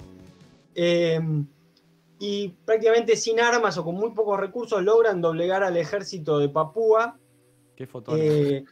[2.18, 7.18] y prácticamente sin armas o con muy pocos recursos logran doblegar al ejército de Papúa.
[7.76, 8.64] Qué eh,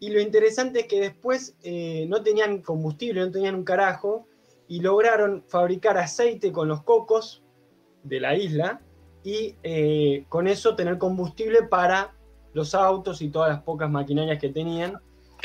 [0.00, 4.26] y lo interesante es que después eh, no tenían combustible, no tenían un carajo,
[4.68, 7.42] y lograron fabricar aceite con los cocos
[8.02, 8.80] de la isla
[9.22, 12.14] y eh, con eso tener combustible para
[12.52, 14.94] los autos y todas las pocas maquinarias que tenían.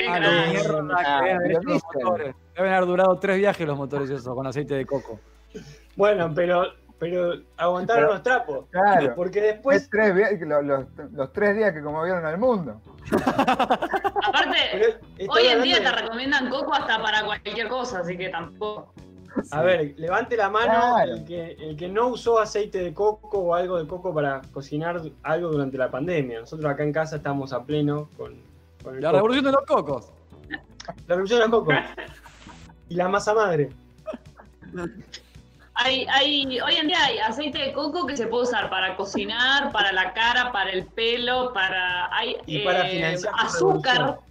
[0.08, 0.20] Ah,
[1.06, 1.38] Ah.
[2.56, 5.20] Deben haber durado tres viajes los motores esos con aceite de coco.
[5.96, 6.64] Bueno, pero,
[7.00, 8.66] pero aguantaron Pero- los trapos.
[8.72, 9.14] Claro.
[9.16, 9.90] Porque después...
[9.90, 12.82] tres los, los tres días que conmovieron al mundo.
[14.24, 18.94] Aparte, hoy en día de- te recomiendan coco hasta para cualquier cosa, así que tampoco.
[19.52, 21.14] A ver, levante la mano Claro.
[21.14, 25.02] el, que, el que no usó aceite de coco o algo de coco para cocinar
[25.24, 26.40] algo durante la pandemia.
[26.42, 28.36] Nosotros acá en casa estamos a pleno con,
[28.84, 29.18] con el La coco.
[29.18, 30.12] revolución de los cocos.
[31.08, 31.72] La revolución del coco.
[32.90, 33.70] Y la masa madre.
[35.82, 39.72] Hay, hay, hoy en día hay aceite de coco que se puede usar para cocinar,
[39.72, 42.14] para la cara, para el pelo, para.
[42.16, 44.26] Hay Y para eh, financiar tu azúcar, revolución.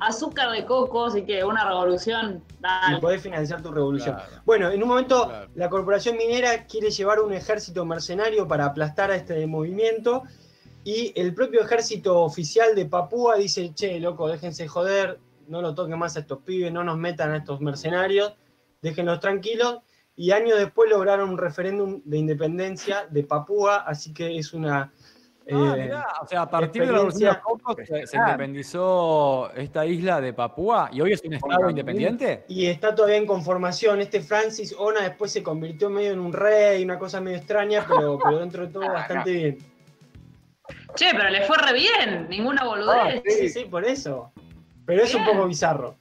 [0.00, 2.44] azúcar de coco, así que una revolución.
[2.48, 2.98] Y Dale.
[3.00, 4.14] podés financiar tu revolución.
[4.14, 4.42] Claro.
[4.44, 5.50] Bueno, en un momento Claro.
[5.56, 10.22] la corporación minera quiere llevar un ejército mercenario para aplastar a este movimiento.
[10.84, 15.18] Y el propio ejército oficial de Papúa dice, che, loco, déjense joder,
[15.48, 18.34] no lo toquen más a estos pibes, no nos metan a estos mercenarios,
[18.82, 19.78] déjenlos tranquilos.
[20.16, 24.92] Y años después lograron un referéndum de independencia de Papúa, así que es una...
[25.52, 28.28] Ah, eh, mirá, o sea, a partir de la de los cocos se, se Ah.
[28.28, 32.44] independizó esta isla de Papúa y hoy es un estado independiente.
[32.48, 34.00] y está todavía en conformación.
[34.00, 38.18] Este Francis Ona después se convirtió medio en un rey, una cosa medio extraña, pero,
[38.24, 39.58] pero dentro de todo bastante bien.
[40.94, 43.22] Che, pero le fue re bien, ninguna Ah, boludez.
[43.26, 44.32] Sí, sí, por eso.
[44.86, 45.96] Pero es un poco bizarro.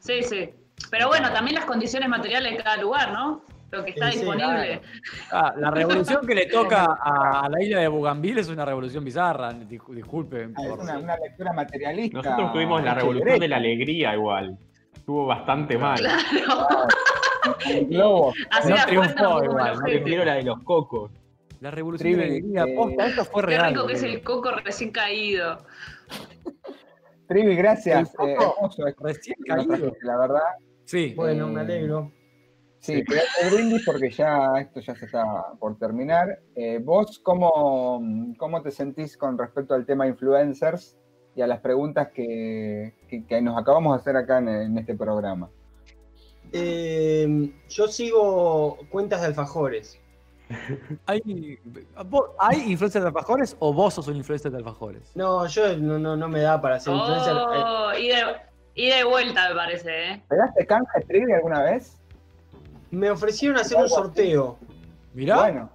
[0.00, 0.50] Sí, sí.
[0.90, 3.44] Pero bueno, también las condiciones materiales de cada lugar, ¿no?
[3.70, 4.80] Lo que está Sí, sí, disponible.
[5.30, 9.04] Ah, la revolución que le toca a, a la isla de Bougainville es una revolución
[9.04, 9.52] bizarra.
[9.52, 10.54] Discu- Disculpen.
[10.56, 12.18] Ah, Es por- una, una lectura materialista.
[12.18, 14.56] Nosotros tuvimos la revolución de la alegría igual.
[14.94, 15.98] Estuvo bastante mal.
[15.98, 16.86] Claro.
[17.66, 18.32] El globo.
[18.68, 19.82] No triunfó igual, no.
[19.82, 21.10] Prefiero la de los cocos.
[21.60, 22.64] La revolución de la alegría.
[22.64, 23.68] eh, Posta, esto fue Qué real.
[23.74, 25.58] rico que es el coco recién caído.
[27.26, 28.14] Trivi, gracias.
[28.18, 29.92] El Eh, hermoso Recién caído.
[30.02, 30.40] la verdad.
[30.84, 31.12] Sí.
[31.16, 32.10] Bueno, Eh, me alegro.
[32.80, 35.24] Sí, te brindis porque ya esto ya se está
[35.58, 36.38] por terminar.
[36.54, 38.00] Eh, ¿Vos cómo,
[38.38, 40.96] cómo te sentís con respecto al tema influencers
[41.34, 44.94] y a las preguntas que, que- que nos acabamos de hacer acá en, en este
[44.94, 45.50] programa?
[46.52, 50.00] Eh, yo sigo cuentas de alfajores.
[51.06, 51.20] ¿Hay,
[52.06, 55.12] vos- ¿Hay influencers de alfajores o vos sos un influencer de alfajores?
[55.14, 57.32] No, yo no, no, no me da para ser influencer.
[57.36, 58.22] Eh, Oh, y de,
[58.74, 60.22] y de vuelta, me parece, ¿eh?
[60.28, 61.96] ¿Pegaste canje Trivi alguna vez?
[62.90, 64.58] Me ofrecieron hacer un sorteo.
[65.14, 65.36] Mirá.
[65.38, 65.70] Bueno,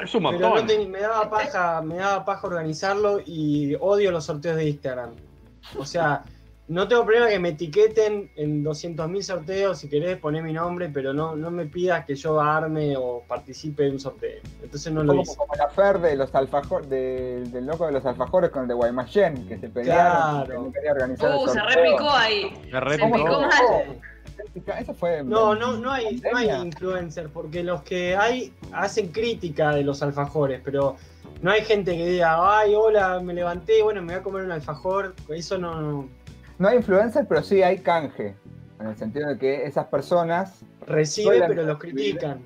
[0.00, 0.66] Es un Pero no montón.
[0.68, 5.10] ten- me daba paja, me daba paja organizarlo y odio los sorteos de Instagram.
[5.76, 6.22] O sea,
[6.68, 11.12] no tengo problema que me etiqueten en 200.000 sorteos, si querés poner mi nombre, pero
[11.12, 14.38] no, no me pidas que yo arme o participe de un sorteo.
[14.62, 15.34] Entonces no lo hice.
[15.36, 19.48] como la fer de los alfajores, del loco de los alfajores con el de Guaymallén,
[19.48, 20.46] que se pelearon, Claro.
[20.46, 22.52] que no quería organizar Uh, el se repicó ahí.
[22.66, 23.12] Me Se repicó.
[23.16, 24.00] picó mal.
[24.78, 25.22] Eso fue.
[25.24, 26.58] No, no, no hay, no hay pandemia.
[26.66, 30.96] influencers, porque los que hay hacen crítica de los alfajores, pero
[31.42, 34.52] no hay gente que diga, ay, hola, me levanté, bueno, me voy a comer un
[34.52, 35.14] alfajor.
[35.28, 35.80] Eso no.
[35.80, 36.08] no.
[36.58, 38.34] No hay influencers, pero sí hay canje.
[38.80, 42.40] En el sentido de que esas personas, Recibe, Suelen pero los critican.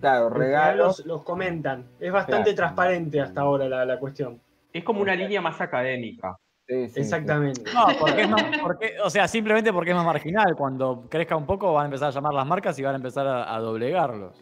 [0.00, 0.98] claro, regalos.
[0.98, 1.86] Los, los comentan.
[2.00, 2.56] Es bastante Claro.
[2.56, 4.40] transparente hasta ahora la, la cuestión.
[4.72, 6.36] Es como una línea más académica.
[6.68, 7.00] Sí, sí, sí.
[7.00, 7.62] Exactamente.
[7.72, 10.54] No, porque es más, porque- o sea, simplemente porque es más marginal.
[10.54, 13.26] Cuando crezca un poco van a empezar a llamar las marcas y van a empezar
[13.26, 14.36] a, a doblegarlos.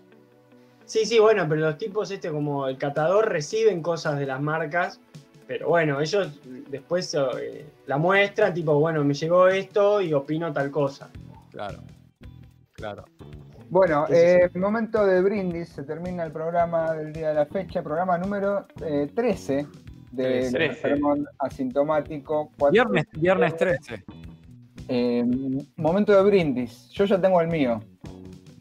[0.84, 5.00] Sí, sí, bueno, pero los tipos este como el catador reciben cosas de las marcas,
[5.46, 10.70] pero bueno, ellos después eh, la muestran, tipo, bueno, me llegó esto y opino tal
[10.70, 11.08] cosa.
[11.50, 11.78] Claro.
[12.72, 13.04] Claro.
[13.68, 17.46] Bueno, Sí, sí, eh, momento de brindis, se termina el programa del día de la
[17.46, 19.66] fecha, programa número eh, 13
[20.22, 20.74] 13.
[20.74, 22.50] sermón asintomático.
[22.58, 24.04] cuatro- Viernes, viernes 13.
[24.88, 25.24] Eh,
[25.76, 27.80] momento de brindis, yo ya tengo el mío.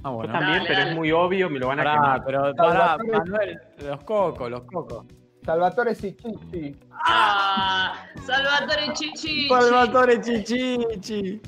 [0.03, 0.33] Ah, Yo bueno.
[0.33, 0.91] también, Dale, pero dale.
[0.91, 2.23] es muy obvio, me lo van a Pará, quemar.
[2.25, 5.05] pero pará, Manuel, los cocos, los cocos.
[5.45, 6.75] Salvatore Sicchitti.
[6.91, 7.93] Ah,
[8.25, 9.47] Salvatore Chichi.
[9.47, 11.41] Salvatore Chichichi.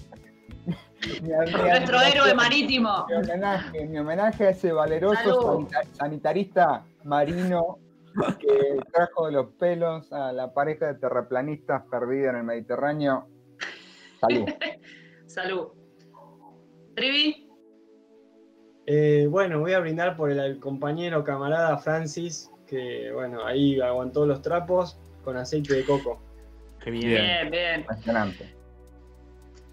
[0.66, 3.05] Mi- Nuestro mi- héroe marítimo.
[3.08, 7.78] Mi homenaje, mi homenaje a ese valeroso sanita- sanitarista marino
[8.39, 13.28] que trajo de los pelos a la pareja de terraplanistas perdida en el Mediterráneo.
[14.20, 14.45] Salud.
[15.28, 15.68] Salud.
[16.95, 17.47] Trivi.
[18.86, 24.26] Eh, bueno, voy a brindar por el, el compañero camarada Francis, que bueno, ahí aguantó
[24.26, 26.22] los trapos con aceite de coco.
[26.84, 27.09] Qué bien.
[27.09, 27.80] Bien, bien.
[27.82, 28.55] Impresionante.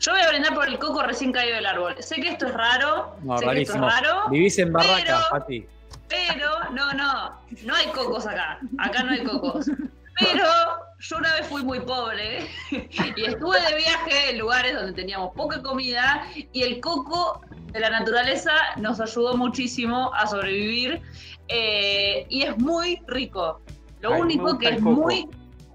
[0.01, 1.95] Yo voy a brindar por el coco recién caído del árbol.
[2.01, 3.17] Sé que esto es raro.
[3.23, 3.87] No, sé que esto rarísimo.
[3.89, 4.29] es raro.
[4.31, 5.67] Vivís en barraca, pero- Pati.
[6.09, 7.33] Pero, no, no,
[7.65, 8.59] no hay cocos acá.
[8.79, 9.67] Acá no hay cocos.
[10.21, 10.45] Pero
[11.01, 15.61] yo una vez fui muy pobre y estuve de viaje en lugares donde teníamos poca
[15.63, 17.41] comida y el coco
[17.73, 21.03] de la naturaleza nos ayudó muchísimo a sobrevivir
[21.49, 23.61] eh, y es muy rico.
[24.01, 24.91] Lo Ay, único que es coco.
[24.91, 25.29] muy...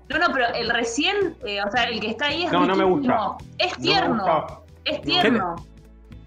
[0.08, 2.76] No, no, pero el recién, eh, o sea, el que está ahí es No, no
[2.76, 3.34] me riquísimo.
[3.34, 3.46] gusta.
[3.58, 4.60] Es No tierno, gusta.
[4.86, 5.56] es tierno.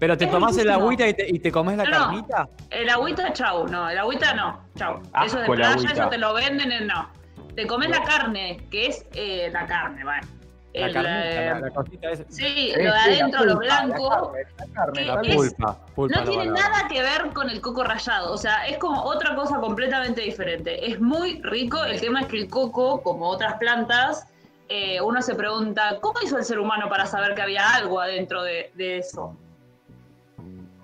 [0.03, 1.97] Pero te Es tomás el agüita y te, y te comes la No, no.
[2.07, 2.49] carnita.
[2.71, 3.69] El agüita, chau.
[3.69, 4.59] No, el agüita no.
[4.75, 5.01] Chau.
[5.25, 5.93] eso de playa, agüita.
[5.93, 7.07] eso te lo venden en no.
[7.55, 10.27] Te comes la carne, que es eh, la carne, bueno.
[10.73, 12.23] La El, carnita, eh, la, la cosita esa.
[12.27, 14.09] Sí, Sí, lo de la adentro, lo pulpa, la blanco.
[14.09, 15.77] carne, la carne, La es- pulpa.
[15.95, 19.03] pulpa No la tiene nada que ver con el coco rallado, o sea, es como
[19.03, 20.85] otra cosa completamente diferente.
[20.91, 24.27] Es muy rico, el tema es que el coco, como otras plantas,
[24.67, 28.43] eh, uno se pregunta, ¿cómo hizo el ser humano para saber que había algo adentro
[28.43, 29.37] de, de eso?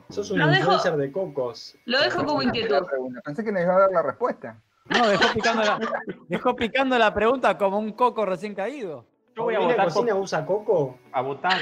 [0.10, 1.76] Sos un Lo dejo- influencer de cocos.
[1.86, 2.78] Lo dejo como inquietud.
[3.24, 4.58] Pensé que nos iba a dar la respuesta.
[4.86, 5.80] No, dejó picando, la,
[6.28, 9.06] dejó picando la pregunta como un coco recién caído.
[9.36, 10.98] Yo voy a ¿Paulina votar Cocina por- usa coco?
[11.12, 11.58] a votar.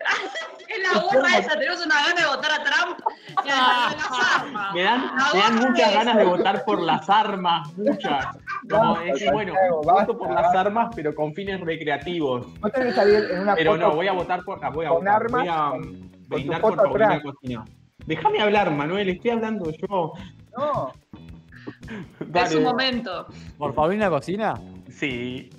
[0.73, 2.99] Es la gorra esa, tenemos una gana de votar a Trump
[3.45, 3.55] y a
[3.95, 4.73] las armas.
[4.73, 5.01] Me dan,
[5.33, 8.25] me dan muchas ganas de votar por las armas, muchas.
[8.67, 12.59] Como Basta, decir, bueno, voto por las armas, pero con fines recreativos.
[12.59, 14.65] Vos tenés que salir en una Pero foto no, voy a votar por.
[14.65, 17.21] ah, Voy a con votar, armas, voy a con- con brindar por Paulina.
[17.21, 17.65] Cocina.
[18.05, 20.13] Déjame hablar, Manuel, estoy hablando yo.
[20.57, 20.91] No,
[22.35, 23.27] Es su momento.
[23.57, 24.59] ¿Por Paulina Cocina?
[24.89, 25.49] Sí.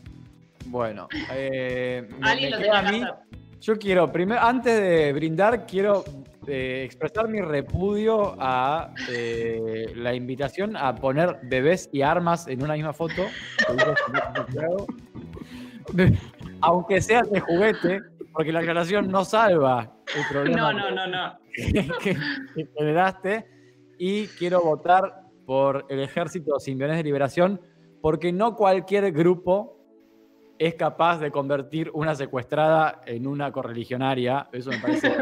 [0.66, 3.02] Bueno, eh, me- lo a mí.
[3.60, 6.04] Yo quiero, primero, antes de brindar, quiero
[6.46, 12.74] eh, expresar mi repudio a eh, la invitación a poner bebés y armas en una
[12.74, 13.22] misma foto.
[16.60, 18.00] Aunque sea de juguete,
[18.34, 21.38] porque la aclaración no salva el problema No, no, no, no.
[21.54, 22.16] que,
[22.54, 23.46] que generaste.
[23.96, 27.60] Y quiero votar por el Ejército Simbionés de Liberación,
[28.02, 29.74] porque no cualquier grupo
[30.58, 34.48] es capaz de convertir una secuestrada en una correligionaria.
[34.52, 35.12] Eso me parece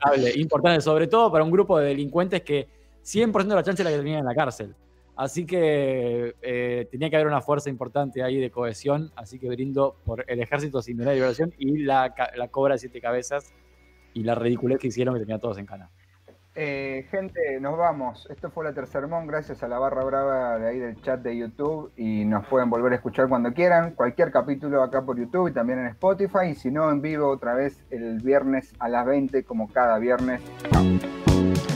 [0.36, 2.68] importante, sobre todo para un grupo de delincuentes que
[3.02, 4.74] 100% de la chance es la que terminan en la cárcel.
[5.16, 9.96] Así que eh, tenía que haber una fuerza importante ahí de cohesión, así que brindo
[10.04, 13.54] por el Ejército Simbionés de Liberación y la, la cobra de siete cabezas
[14.12, 15.90] y la ridiculez que hicieron que tenían todos en cana.
[16.58, 18.26] Eh, gente, nos vamos.
[18.30, 21.92] Esto fue la Tercermón, gracias a la barra brava de ahí del chat de YouTube
[21.96, 23.92] y nos pueden volver a escuchar cuando quieran.
[23.92, 26.48] Cualquier capítulo acá por YouTube y también en Spotify.
[26.52, 30.40] Y si no, en vivo otra vez el viernes a las 20, como cada viernes.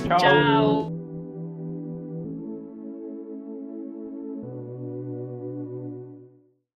[0.09, 0.19] Chao.
[0.19, 1.00] Chao.